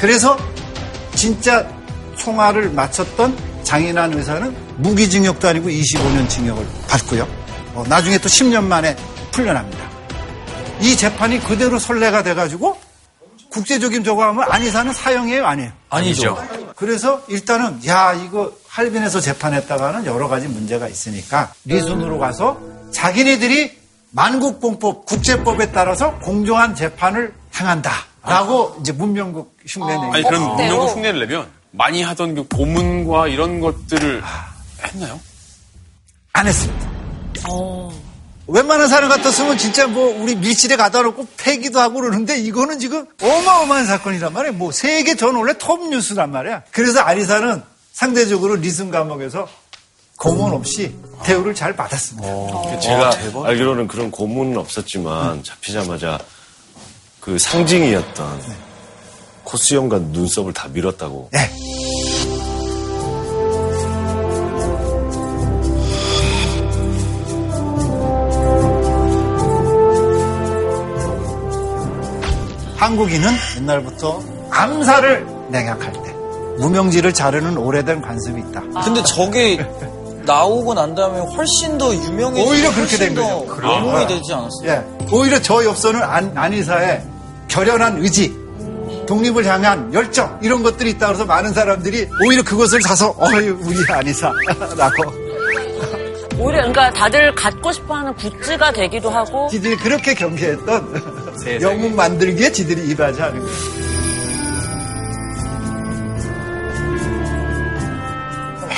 [0.00, 0.36] 그래서
[1.14, 1.68] 진짜
[2.16, 7.28] 총알을 맞췄던 장인환 의사는 무기징역도 아니고 25년 징역을 받고요.
[7.74, 8.96] 어, 나중에 또 10년 만에
[9.30, 9.88] 풀려납니다.
[10.80, 12.78] 이 재판이 그대로 선례가 돼가지고
[13.50, 15.72] 국제적인 저거 하면 안이사는 사형이에요, 아니에요?
[15.90, 16.38] 아니죠.
[16.76, 22.58] 그래서 일단은 야 이거 할빈에서 재판했다가는 여러 가지 문제가 있으니까 리순으로 가서
[22.92, 23.78] 자기네들이
[24.12, 31.20] 만국공법 국제법에 따라서 공정한 재판을 행한다 라고 이제 문명국 흉내 내고 아니 그럼 문명국 흉내를
[31.20, 34.22] 내면 많이 하던 그 고문과 이런 것들을
[34.84, 35.20] 했나요?
[36.32, 36.90] 안 했습니다.
[38.46, 43.86] 웬만한 사람 같았으면 진짜 뭐 우리 밀실에 가다 놓고 패기도 하고 그러는데 이거는 지금 어마어마한
[43.86, 44.54] 사건이란 말이에요.
[44.54, 46.64] 뭐 세계 전 원래 톱 뉴스란 말이야.
[46.72, 47.62] 그래서 아리사는
[47.92, 49.48] 상대적으로 리슨 감옥에서
[50.16, 52.80] 고문 없이 대우를 잘 받았습니다.
[52.80, 53.10] 제가
[53.44, 56.18] 알기로는 그런 고문은 없었지만 잡히자마자
[57.20, 58.40] 그 상징이었던
[59.44, 61.28] 코스염과 눈썹을 다 밀었다고.
[61.32, 61.50] 네.
[72.76, 76.12] 한국인은 옛날부터 암살을 냉약할 때
[76.58, 78.62] 무명지를 자르는 오래된 관습이 있다.
[78.84, 79.56] 근데 저게
[80.30, 83.44] 나오고 난 다음에 훨씬 더 유명해지고 오히려 그렇게 된 거죠.
[83.60, 84.06] 명문이 아.
[84.06, 84.66] 되지 않았어요?
[84.66, 85.06] 예.
[85.10, 87.02] 오히려 저 엽서는 안, 안희사의
[87.48, 88.32] 결연한 의지,
[89.08, 95.02] 독립을 향한 열정 이런 것들이 있다 그래서 많은 사람들이 오히려 그것을 사서 어이 우리 안희사라고
[96.38, 103.40] 오히려 그러니까 다들 갖고 싶어하는 굿즈가 되기도 하고 지들이 그렇게 경계했던 영웅 만들기에 지들이 이바지하는
[103.40, 103.89] 거예요.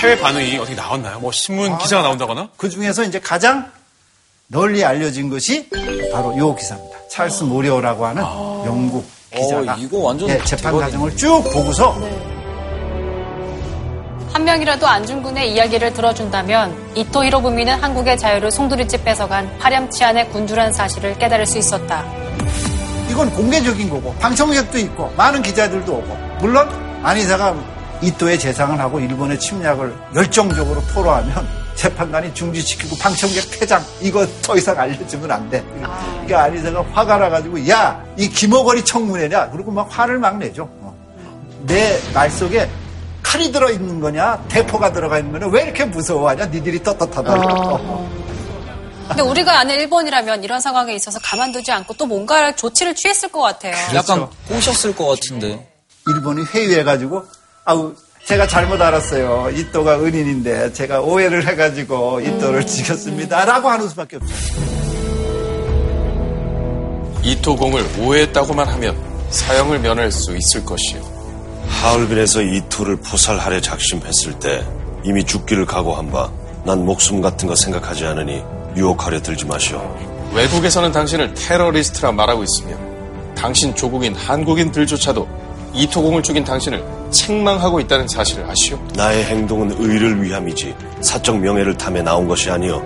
[0.03, 1.21] 해외 반응이 어떻게 나왔나요?
[1.21, 2.49] 뭐 신문 기사가 나온다거나?
[2.57, 3.71] 그 중에서 이제 가장
[4.49, 5.69] 널리 알려진 것이
[6.13, 6.99] 바로 요 기사입니다.
[7.09, 8.23] 찰스 모리오라고 하는
[8.67, 10.81] 영국 기자가 어, 이거 완전 예, 재판 대박이네.
[10.81, 11.97] 과정을 쭉 보고서
[14.33, 21.47] 한 명이라도 안중근의 이야기를 들어준다면 이토 히로부미는 한국의 자유를 송두리째 뺏어간 파렴치한의 군주란 사실을 깨달을
[21.47, 22.05] 수 있었다.
[23.11, 26.69] 이건 공개적인 거고 방청객도 있고 많은 기자들도 오고 물론
[27.05, 27.55] 안희사가
[28.03, 35.31] 이토의 재상을 하고 일본의 침략을 열정적으로 토로하면 재판관이 중지시키고 방청객 퇴장 이거 더 이상 알려주면
[35.31, 35.63] 안 돼.
[35.81, 40.69] 그러니까 안희사가 화가 나가지고 야 이 김어거리 청문회냐 그리고 막 화를 막 내죠.
[40.81, 40.95] 어.
[41.63, 42.69] 내말 속에
[43.23, 47.35] 칼이 들어 있는 거냐 대포가 들어가 있는 거냐 왜 이렇게 무서워하냐 니들이 떳떳하다.
[47.35, 48.11] 어.
[49.09, 53.75] 근데 우리가 아는 일본이라면 이런 상황에 있어서 가만두지 않고 또 뭔가 조치를 취했을 것 같아요.
[53.95, 55.69] 약간 꼬셨을 것 같은데.
[56.09, 57.25] 일본이 회유해가지고
[57.65, 57.95] 아우
[58.25, 59.51] 제가 잘못 알았어요.
[59.55, 64.33] 이또가 은인인데 제가 오해를 해가지고 이또를 죽였습니다라고 하는 수밖에 없죠.
[67.25, 68.97] 이토공을 오해했다고만 하면
[69.31, 71.01] 사형을 면할 수 있을 것이요.
[71.69, 74.65] 하얼빈에서 이토를 포살하려 작심했을 때
[75.05, 76.31] 이미 죽기를 각오한 바
[76.65, 78.41] 난 목숨 같은 거 생각하지 않으니
[78.77, 79.81] 유혹하려 들지 마시오.
[80.33, 82.77] 외국에서는 당신을 테러리스트라 말하고 있으며
[83.35, 85.27] 당신 조국인 한국인들조차도
[85.75, 88.79] 이토공을 죽인 당신을 책망하고 있다는 사실을 아시오?
[88.95, 92.83] 나의 행동은 의를 위함이지 사적 명예를 탐해 나온 것이 아니오.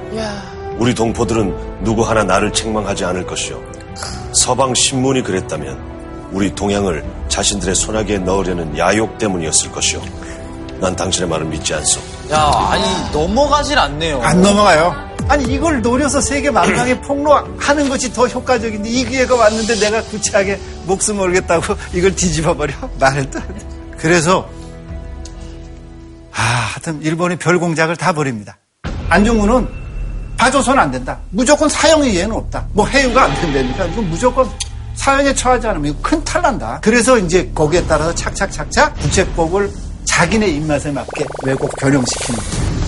[0.78, 3.60] 우리 동포들은 누구 하나 나를 책망하지 않을 것이오.
[4.32, 5.78] 서방 신문이 그랬다면
[6.32, 10.00] 우리 동양을 자신들의 손아귀에 넣으려는 야욕 때문이었을 것이오.
[10.80, 12.00] 난 당신의 말을 믿지 않소.
[12.32, 14.20] 야, 아니 넘어가질 않네요.
[14.20, 14.94] 안 넘어가요.
[15.28, 21.18] 아니 이걸 노려서 세계 만방에 폭로하는 것이 더 효과적인데 이 기회가 왔는데 내가 구차하게 목숨
[21.18, 23.40] 걸겠다고 이걸 뒤집어 버려 안 돼.
[23.98, 24.48] 그래서
[26.32, 28.56] 아, 하여튼 일본이 별 공작을 다 벌입니다.
[29.08, 29.68] 안중근은
[30.36, 31.18] 봐줘서는 안 된다.
[31.30, 32.66] 무조건 사형의 예는 없다.
[32.72, 34.48] 뭐 해유가 안 된다니까 이건 무조건
[34.94, 36.78] 사형에 처하지 않으면 이거 큰 탈난다.
[36.82, 39.70] 그래서 이제 거기에 따라서 착착착착 부채법을
[40.04, 42.85] 자기네 입맛에 맞게 왜곡 변형시키는 거예요.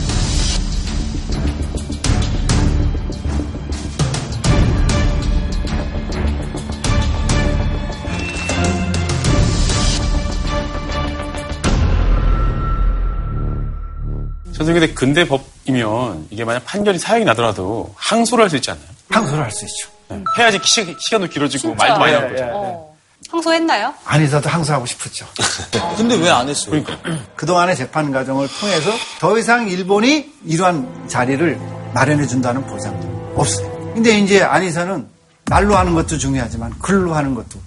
[14.58, 18.86] 선생님, 근데 근대 법이면 이게 만약 판결이 사형이 나더라도 항소를 할 수 있지 않나요?
[19.10, 19.88] 항소를 할 수 있죠.
[20.08, 20.22] 네.
[20.38, 21.76] 해야지 시, 시간도 길어지고 진짜?
[21.86, 22.44] 말도 많이 예, 나올 거죠.
[22.52, 22.88] 어.
[23.30, 23.92] 항소했나요?
[24.04, 25.26] 안에서도 항소하고 싶었죠.
[25.96, 26.82] 근데 왜 안 했어요?
[27.36, 28.90] 그동안의 재판 과정을 통해서
[29.20, 31.58] 더 이상 일본이 이러한 자리를
[31.94, 33.68] 마련해 준다는 보장도 없어요.
[33.94, 35.06] 근데 이제 안에서는
[35.50, 37.58] 말로 하는 것도 중요하지만 글로 하는 것도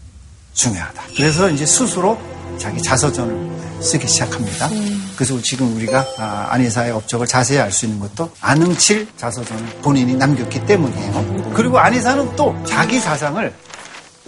[0.54, 1.04] 중요하다.
[1.16, 2.20] 그래서 이제 스스로
[2.58, 4.70] 자기 자서전을 쓰기 시작합니다.
[5.16, 10.66] 그래서 지금 우리가 아, 안희사의 업적을 자세히 알 수 있는 것도 안흥칠 자서전을 본인이 남겼기
[10.66, 11.54] 때문이에요.
[11.54, 13.54] 그리고 안희사는 또 자기 사상을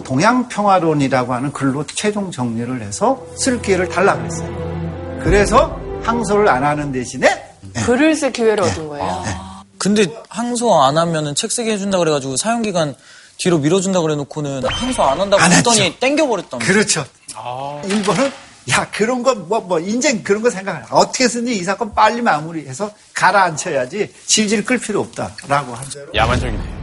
[0.04, 5.20] 동양평화론이라고 하는 글로 최종 정리를 해서 쓸 기회를 달라고 했어요.
[5.22, 7.28] 그래서 항소를 안 하는 대신에
[7.86, 9.24] 글을 쓸 기회를 얻은 거예요.
[9.78, 12.94] 근데 항소 안 하면은 책 쓰게 해준다 그래가지고 사형 기간
[13.36, 15.98] 뒤로 밀어준다 그래놓고는 항소 안 한다고 안 했더니 했죠.
[16.00, 16.64] 땡겨버렸다며.
[16.64, 17.04] 그렇죠.
[17.84, 18.32] 일본은
[18.70, 20.86] 야 그런 거 뭐 뭐 인생 그런 거 생각 안 해.
[20.90, 25.84] 어떻게 쓰니 이 사건 빨리 마무리해서 가라앉혀야지 질질 끌 필요 없다라고 한.
[26.14, 26.74] 야만적이네.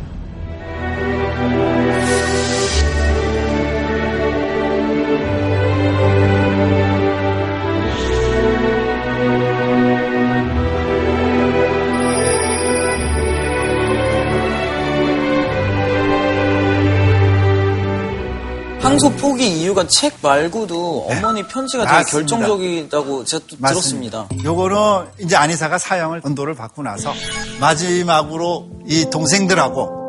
[18.91, 21.99] 항소 포기 이유가 책 말고도 어머니 편지가 되게 네.
[21.99, 22.37] 맞습니다.
[22.37, 24.27] 결정적이다고 제가 또 들었습니다.
[24.43, 24.77] 요거는
[25.19, 27.13] 이제 안희사가 사형을 언도를 받고 나서
[27.61, 30.01] 마지막으로 이 동생들하고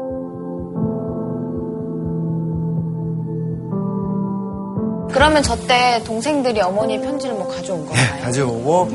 [5.12, 8.16] 그러면 저 때 동생들이 어머니 편지를 뭐 가져온 건가요?
[8.18, 8.88] 예, 가져오고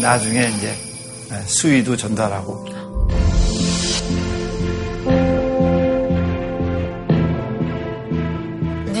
[0.00, 0.74] 나중에 이제
[1.46, 2.64] 수위도 전달하고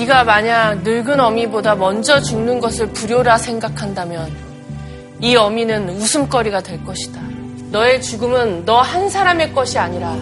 [0.02, 4.34] 네가 만약 늙은 어미보다 먼저 죽는 것을 불효라 생각한다면
[5.20, 7.20] 이 어미는 웃음거리가 될 것이다.
[7.70, 10.16] 너의 죽음은 너 한 사람의 것이 아니라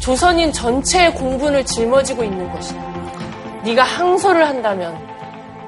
[0.00, 2.82] 조선인 전체의 공분을 짊어지고 있는 것이다.
[3.62, 4.98] 네가 항소를 한다면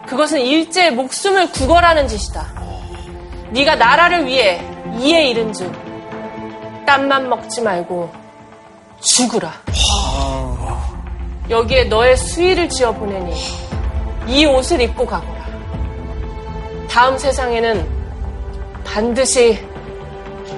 [0.08, 2.52] 그것은 일제의 목숨을 구걸하는 짓이다.
[3.50, 4.60] 네가 나라를 위해
[4.98, 5.72] 이에 이른즉
[6.84, 8.10] 땀만 먹지 말고
[9.00, 9.52] 죽으라.
[11.50, 13.34] 여기에 너의 수의를 지어 보내니
[14.28, 15.40] 이 옷을 입고 가거라.
[16.88, 17.86] 다음 세상에는
[18.84, 19.66] 반드시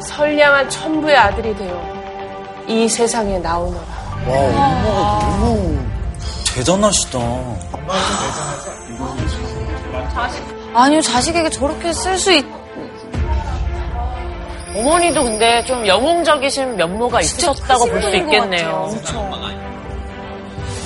[0.00, 1.82] 선량한 천부의 아들이 되어
[2.66, 3.84] 이 세상에 나오너라.
[4.26, 5.78] 와, 엄마가 너무
[6.54, 7.18] 대단하시다.
[10.74, 12.44] 아니요, 자식에게 저렇게 쓸 수 있.
[14.74, 18.88] 어머니도 근데 좀 영웅적이신 면모가 있으셨다고 볼 수 있겠네요.
[19.04, 19.61] 같아요.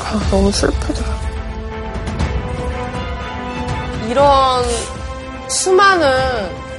[0.08, 1.04] 아, 너무 슬프다.
[4.08, 4.64] 이런
[5.48, 6.08] 수많은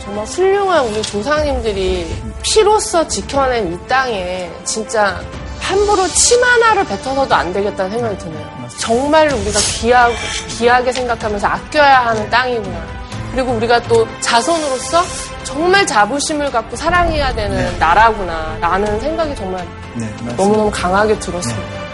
[0.02, 2.08] 정말 훌륭한 우리 조상님들이
[2.42, 5.20] 피로써 지켜낸 이 땅에 진짜
[5.60, 8.48] 함부로 침 하나를 뱉어서도 안 되겠다는 생각이 드네요.
[8.78, 10.14] 정말 우리가 귀하고,
[10.48, 12.88] 귀하게 생각하면서 아껴야 하는 땅이구나.
[13.32, 15.04] 그리고 우리가 또 자손으로서
[15.44, 18.58] 정말 자부심을 갖고 사랑해야 되는 나라구나.
[18.62, 20.10] 라는 생각이 정말 네.
[20.38, 21.87] 너무너무 강하게 들었습니다.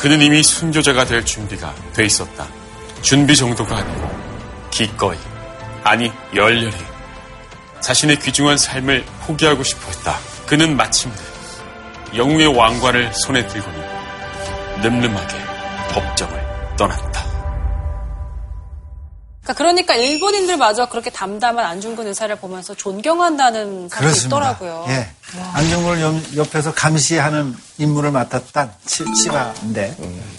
[0.00, 2.48] 그는 이미 순교자가 될 준비가 돼 있었다.
[3.02, 4.10] 준비 정도가 아니고
[4.70, 5.18] 기꺼이
[5.84, 6.74] 아니 열렬히
[7.80, 10.16] 자신의 귀중한 삶을 포기하고 싶어 했다.
[10.46, 11.14] 그는 마침내
[12.16, 13.78] 영웅의 왕관을 손에 들고는
[14.80, 15.36] 늠름하게
[15.92, 16.46] 법정을
[16.78, 17.29] 떠났다.
[19.54, 24.16] 그러니까, 그러니까 일본인들마저 그렇게 담담한 안중근 의사를 보면서 존경한다는 사람이.
[24.26, 24.86] 있더라고요.
[24.88, 25.08] 예.
[25.54, 29.96] 안중근을 옆- 옆에서 감시하는 임무를 맡았던 치- 치바인데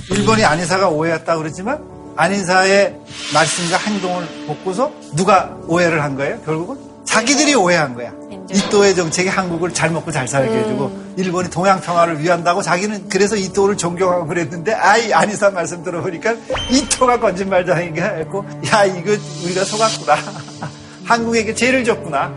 [0.09, 1.79] 일본이 안희사가 오해했다 그러지만
[2.17, 2.95] 안인사의
[3.33, 6.41] 말씀과 행동을 보고서 누가 오해를 한 거예요?
[6.41, 8.11] 결국은 자기들이 오해한 거야.
[8.53, 13.77] 이또의 정책이 한국을 잘 먹고 잘 살게 해주고 일본이 동양 평화를 위한다고 자기는 그래서 이또를
[13.77, 16.35] 존경하고 그랬는데 아이 안인사 말씀 들어보니까
[16.69, 19.11] 이또가 거짓말장인가 했고 야 이거
[19.43, 20.15] 우리가 속았구나.
[21.05, 22.31] 한국에게 죄를 졌구나.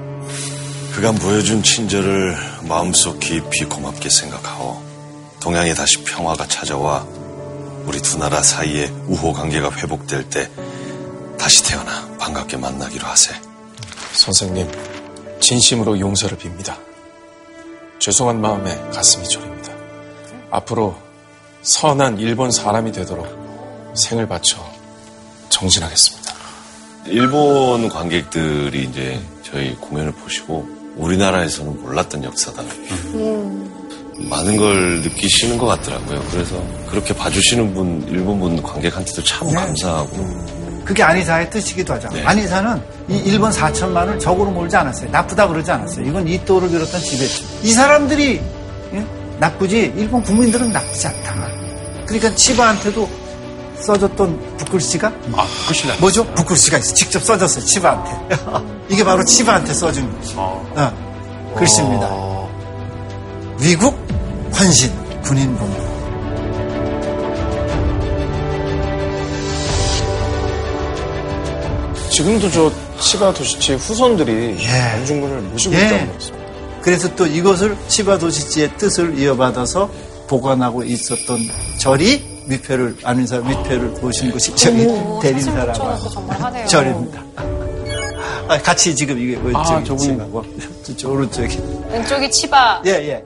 [0.95, 2.37] 그간 보여준 친절을
[2.69, 4.83] 마음속 깊이 고맙게 생각하오.
[5.41, 7.07] 동양에 다시 평화가 찾아와
[7.85, 10.49] 우리 두 나라 사이의 우호 관계가 회복될 때
[11.39, 13.35] 다시 태어나 반갑게 만나기로 하세.
[14.13, 14.71] 선생님,
[15.45, 16.75] 진심으로 용서를 빕니다.
[17.99, 19.73] 죄송한 마음에 가슴이 저립니다.
[20.51, 20.97] 앞으로
[21.61, 23.27] 선한 일본 사람이 되도록
[23.95, 24.65] 생을 바쳐
[25.51, 26.35] 정진하겠습니다.
[27.09, 30.67] 일본 관객들이 이제 저희 공연을 보시고
[30.97, 32.63] 우리나라에서는 몰랐던 역사다.
[34.31, 36.25] 많은 걸 느끼시는 것 같더라고요.
[36.31, 36.57] 그래서
[36.89, 40.17] 그렇게 봐주시는 분, 일본 분 관객한테도 참 감사하고.
[40.85, 42.09] 그게 안희사의 뜻이기도 하죠.
[42.11, 42.23] 네.
[42.25, 45.11] 안희사는 이 일본 4천만을 적으로 몰지 않았어요.
[45.11, 46.07] 나쁘다 그러지 않았어요.
[46.07, 47.47] 이건 이또를 비롯한 지배층.
[47.63, 48.41] 이 사람들이
[48.95, 49.07] 예?
[49.39, 51.35] 나쁘지 일본 국민들은 나쁘지 않다.
[52.07, 53.09] 그러니까 치바한테도
[53.81, 55.95] 써줬던 붓글씨가 아, 글씨 나.
[55.99, 56.25] 뭐죠?
[56.35, 56.95] 붓글씨가 있어.
[56.95, 57.65] 직접 써줬어요.
[57.65, 58.37] 치바한테.
[58.89, 60.35] 이게 바로 치바한테 써준 것이.
[60.37, 62.09] 어, 글씨입니다.
[63.61, 63.95] 위국
[64.59, 65.94] 헌신 군인 본부.
[72.15, 74.69] 지금도 저 치바 도시치의 후손들이 예.
[74.69, 75.87] 안중근을 모시고 예.
[75.87, 76.45] 있다고 했습니다.
[76.81, 79.91] 그래서 또 이것을 치바 도시지의 뜻을 이어받아서
[80.29, 81.39] 보관하고 있었던
[81.81, 84.87] 절이 위패를 안인사 위패를 모신 곳이 저기
[85.23, 86.67] 대림사라고 정말 하네요.
[86.69, 87.25] 절입니다.
[88.47, 90.45] 아, 같이 지금 이게 왼쪽이 아, 치바고
[90.97, 91.59] 저 오른쪽이
[91.91, 92.83] 왼쪽이 치바.
[92.87, 93.25] 예 예.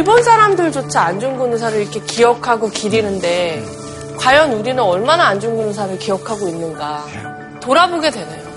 [0.00, 3.62] 일본 사람들조차 안중근 의사를 이렇게 기억하고 기리는데
[4.16, 7.04] 과연 우리는 얼마나 안중근 의사를 기억하고 있는가
[7.60, 8.50] 돌아보게 되네요.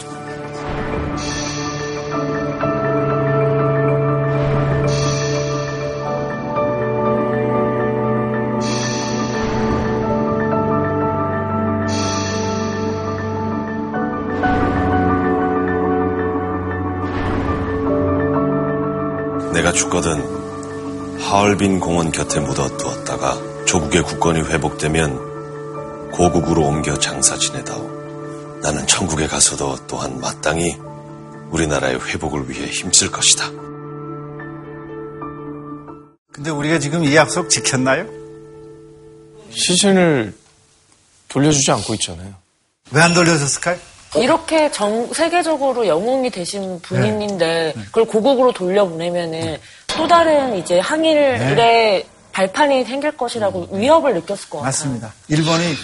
[19.51, 20.42] 내가 죽거든
[21.33, 28.59] 하얼빈 공원 곁에 묻어두었다가 조국의 국권이 회복되면 고국으로 옮겨 장사 지내다오.
[28.61, 30.77] 나는 천국에 가서도 또한 마땅히
[31.49, 33.49] 우리나라의 회복을 위해 힘쓸 것이다.
[36.31, 38.05] 근데 우리가 지금 이 약속 지켰나요?
[39.49, 40.35] 시신을
[41.29, 42.31] 돌려주지 않고 있잖아요.
[42.91, 43.79] 왜 안 돌려줬을까요?
[44.15, 49.57] 이렇게 전 세계적으로 영웅이 되신 분인데 그걸 고국으로 돌려보내면은
[49.97, 54.63] 또 다른 이제 항일의 발판이 생길 것이라고 위협을 느꼈을 것 같아요.
[54.63, 55.13] 맞습니다.
[55.27, 55.75] 일본이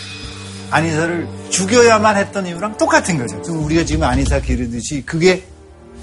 [0.71, 3.41] 안희사를 죽여야만 했던 이유랑 똑같은 거죠.
[3.53, 5.43] 우리가 지금 안희사 기르듯이 그게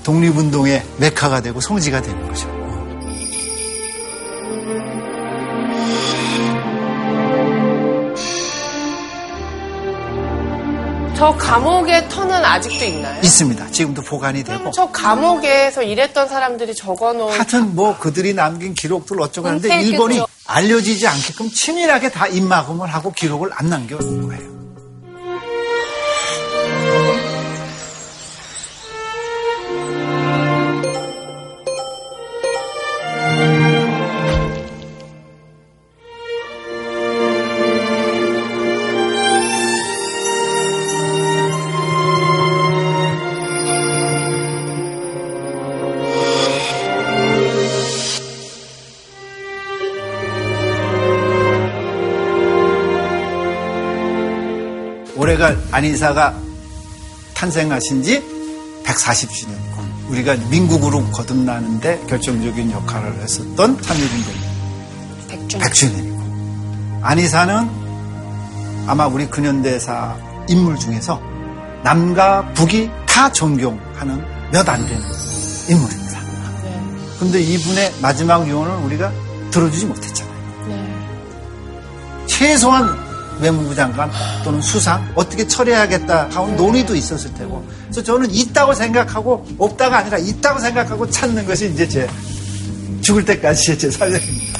[0.05, 2.56] 독립운동의 메카가 되고 성지가 되는 거죠.
[11.17, 13.21] 저 감옥의 터는 아직도 있나요?
[13.23, 13.71] 있습니다.
[13.71, 14.71] 지금도 보관이 되고.
[14.71, 19.81] 저 감옥에서 일했던 사람들이 적어놓은 하여튼 뭐 그들이 남긴 기록들 어쩌고 하는데.
[19.83, 24.56] 일본이 알려지지 않게끔 치밀하게 다 입막음을 하고 기록을 안 남겨놓은 거예요.
[55.17, 56.35] 올해가 안인사가
[57.35, 58.23] 탄생하신 지
[58.85, 64.33] 140주년이고 우리가 민국으로 거듭나는데 결정적인 역할을 했었던 삼일인들
[65.29, 65.61] 백준.
[65.61, 66.17] 100주년이고
[67.03, 67.69] 안희사는
[68.87, 70.17] 아마 우리 근현대사
[70.49, 71.21] 인물 중에서
[71.83, 75.03] 남과 북이 다 존경하는 몇 안 되는
[75.69, 76.21] 인물입니다.
[77.19, 79.13] 그런데 이분의 마지막 유언을 우리가
[79.51, 80.37] 들어주지 못했잖아요.
[82.27, 83.06] 최소한
[83.41, 84.11] 외무부 장관
[84.45, 90.59] 또는 수상 어떻게 처리하겠다 하는 논의도 있었을 테고 그래서 저는 있다고 생각하고 없다가 아니라 있다고
[90.59, 92.09] 생각하고 찾는 것이 이제 제
[93.03, 94.57] 죽을 때까지의 제 사명입니다.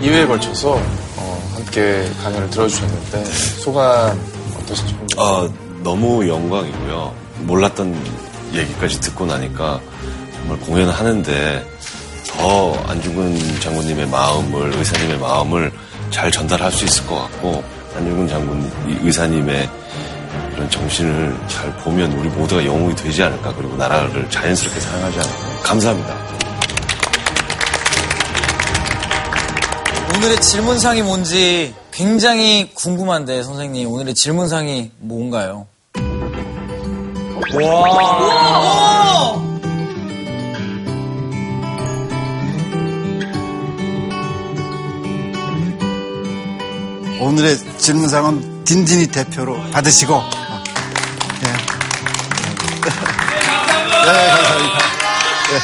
[0.00, 0.80] 2회에 걸쳐서
[1.16, 3.24] 어, 함께 강연을 들어주셨는데
[3.58, 4.18] 소감
[4.58, 5.48] 어떠신지 아,
[5.82, 7.14] 너무 영광이고요.
[7.40, 7.94] 몰랐던
[8.54, 9.80] 얘기까지 듣고 나니까
[10.36, 11.66] 정말 공연을 하는데
[12.36, 15.72] 더 안중근 장군님의 마음을, 의사님의 마음을
[16.10, 17.62] 잘 전달할 수 있을 것 같고,
[17.96, 18.72] 안중근 장군,
[19.02, 19.68] 의사님의
[20.54, 25.62] 그런 정신을 잘 보면 우리 모두가 영웅이 되지 않을까, 그리고 나라를 자연스럽게 사랑하지 않을까.
[25.62, 26.30] 감사합니다.
[30.16, 35.66] 오늘의 질문상이 뭔지 굉장히 궁금한데 선생님 오늘의 질문상이 뭔가요?
[37.54, 38.99] 와.
[47.20, 50.22] 오늘의 질문상은 딘딘이 대표로 받으시고.
[51.42, 51.52] 네.
[54.06, 54.78] 네, 감사합니다.
[55.50, 55.60] 네.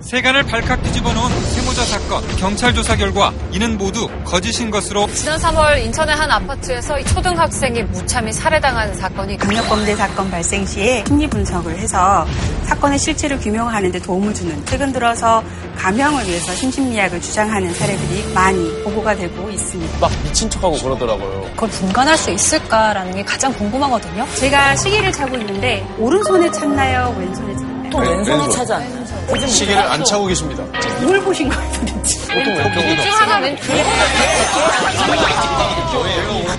[0.00, 1.30] 세간을 발칵 뒤집어 놓은
[1.70, 7.04] 세모자 사건 경찰 조사 결과 이는 모두 거짓인 것으로 지난 3월 인천의 한 아파트에서 이
[7.04, 12.26] 초등학생이 무참히 살해당한 사건이 강력범죄 사건 발생 시에 심리 분석을 해서
[12.64, 15.42] 사건의 실체를 규명하는 데 도움을 주는 최근 들어서
[15.76, 19.98] 감형을 위해서 심신미약을 주장하는 사례들이 많이 보고가 되고 있습니다.
[20.00, 21.50] 막 미친 척하고 그러더라고요.
[21.52, 24.26] 그걸 분간할 수 있을까라는 게 가장 궁금하거든요.
[24.34, 27.14] 제가 시계를 차고 있는데 오른손에 찼나요?
[27.18, 27.69] 왼손에 찼나요?
[27.90, 29.46] 보통 왼손에 차지 않나요?
[29.48, 30.62] 시계를 안 차고 계십니다.
[31.02, 32.20] 뭘 보신 거예요 도대체?
[32.34, 33.12] 보통 왼쪽으로.
[33.16, 33.64] 하나 왼쪽.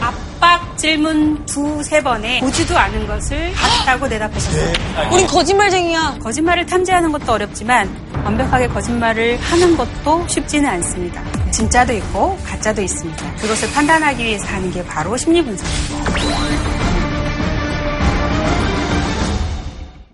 [0.01, 4.73] 압박 질문 두세 번에 보지도 않은 것을 맞다고 대답하셨어요.
[5.11, 6.17] 우린 거짓말쟁이야.
[6.21, 7.89] 거짓말을 탐지하는 것도 어렵지만
[8.25, 11.21] 완벽하게 거짓말을 하는 것도 쉽지는 않습니다.
[11.51, 13.35] 진짜도 있고 가짜도 있습니다.
[13.35, 16.60] 그것을 판단하기 위해서 하는 게 바로 심리 분석입니다.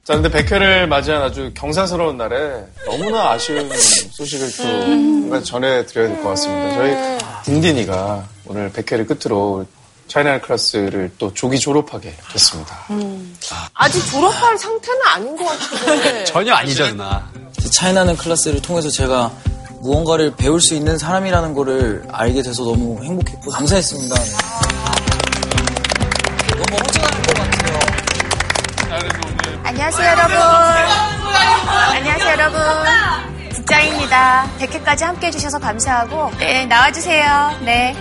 [0.07, 3.69] 자, 근데 백회를 맞이한 아주 경사스러운 날에 너무나 아쉬운
[4.11, 6.75] 소식을 또 뭔가 전해드려야 될 것 같습니다.
[6.75, 9.65] 저희 딘딘이가 오늘 백회를 끝으로
[10.07, 12.85] 차이나는 클라스를 또 조기 졸업하게 됐습니다.
[13.73, 16.23] 아직 졸업할 상태는 아닌 것 같은데.
[16.31, 17.29] 전혀 아니죠, 누나.
[17.73, 19.29] 차이나는 클라스를 통해서 제가
[19.81, 24.15] 무언가를 배울 수 있는 사람이라는 거를 알게 돼서 너무 행복했고 감사했습니다.
[29.87, 30.35] 안녕하세요, 여러분.
[31.95, 32.59] 안녕하세요, 여러분.
[33.55, 34.45] 국장입니다.
[34.59, 37.59] 100회까지 함께 해주셔서 감사하고, 네, 나와주세요.
[37.61, 37.95] 네.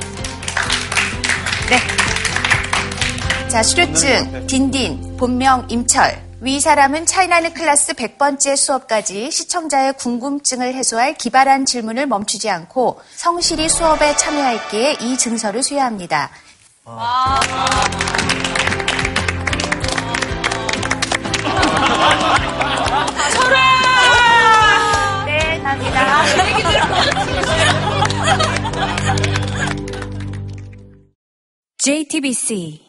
[1.71, 3.49] 네.
[3.49, 6.21] 자, 수료증, 딘딘, 본명 임철.
[6.41, 14.17] 위 사람은 차이나는 클래스 100번째 수업까지 시청자의 궁금증을 해소할 기발한 질문을 멈추지 않고 성실히 수업에
[14.17, 16.31] 참여했기에 이 증서를 수여합니다.
[23.37, 25.25] 철아!
[25.27, 25.97] 네, 감사합니다.
[31.79, 32.86] JTBC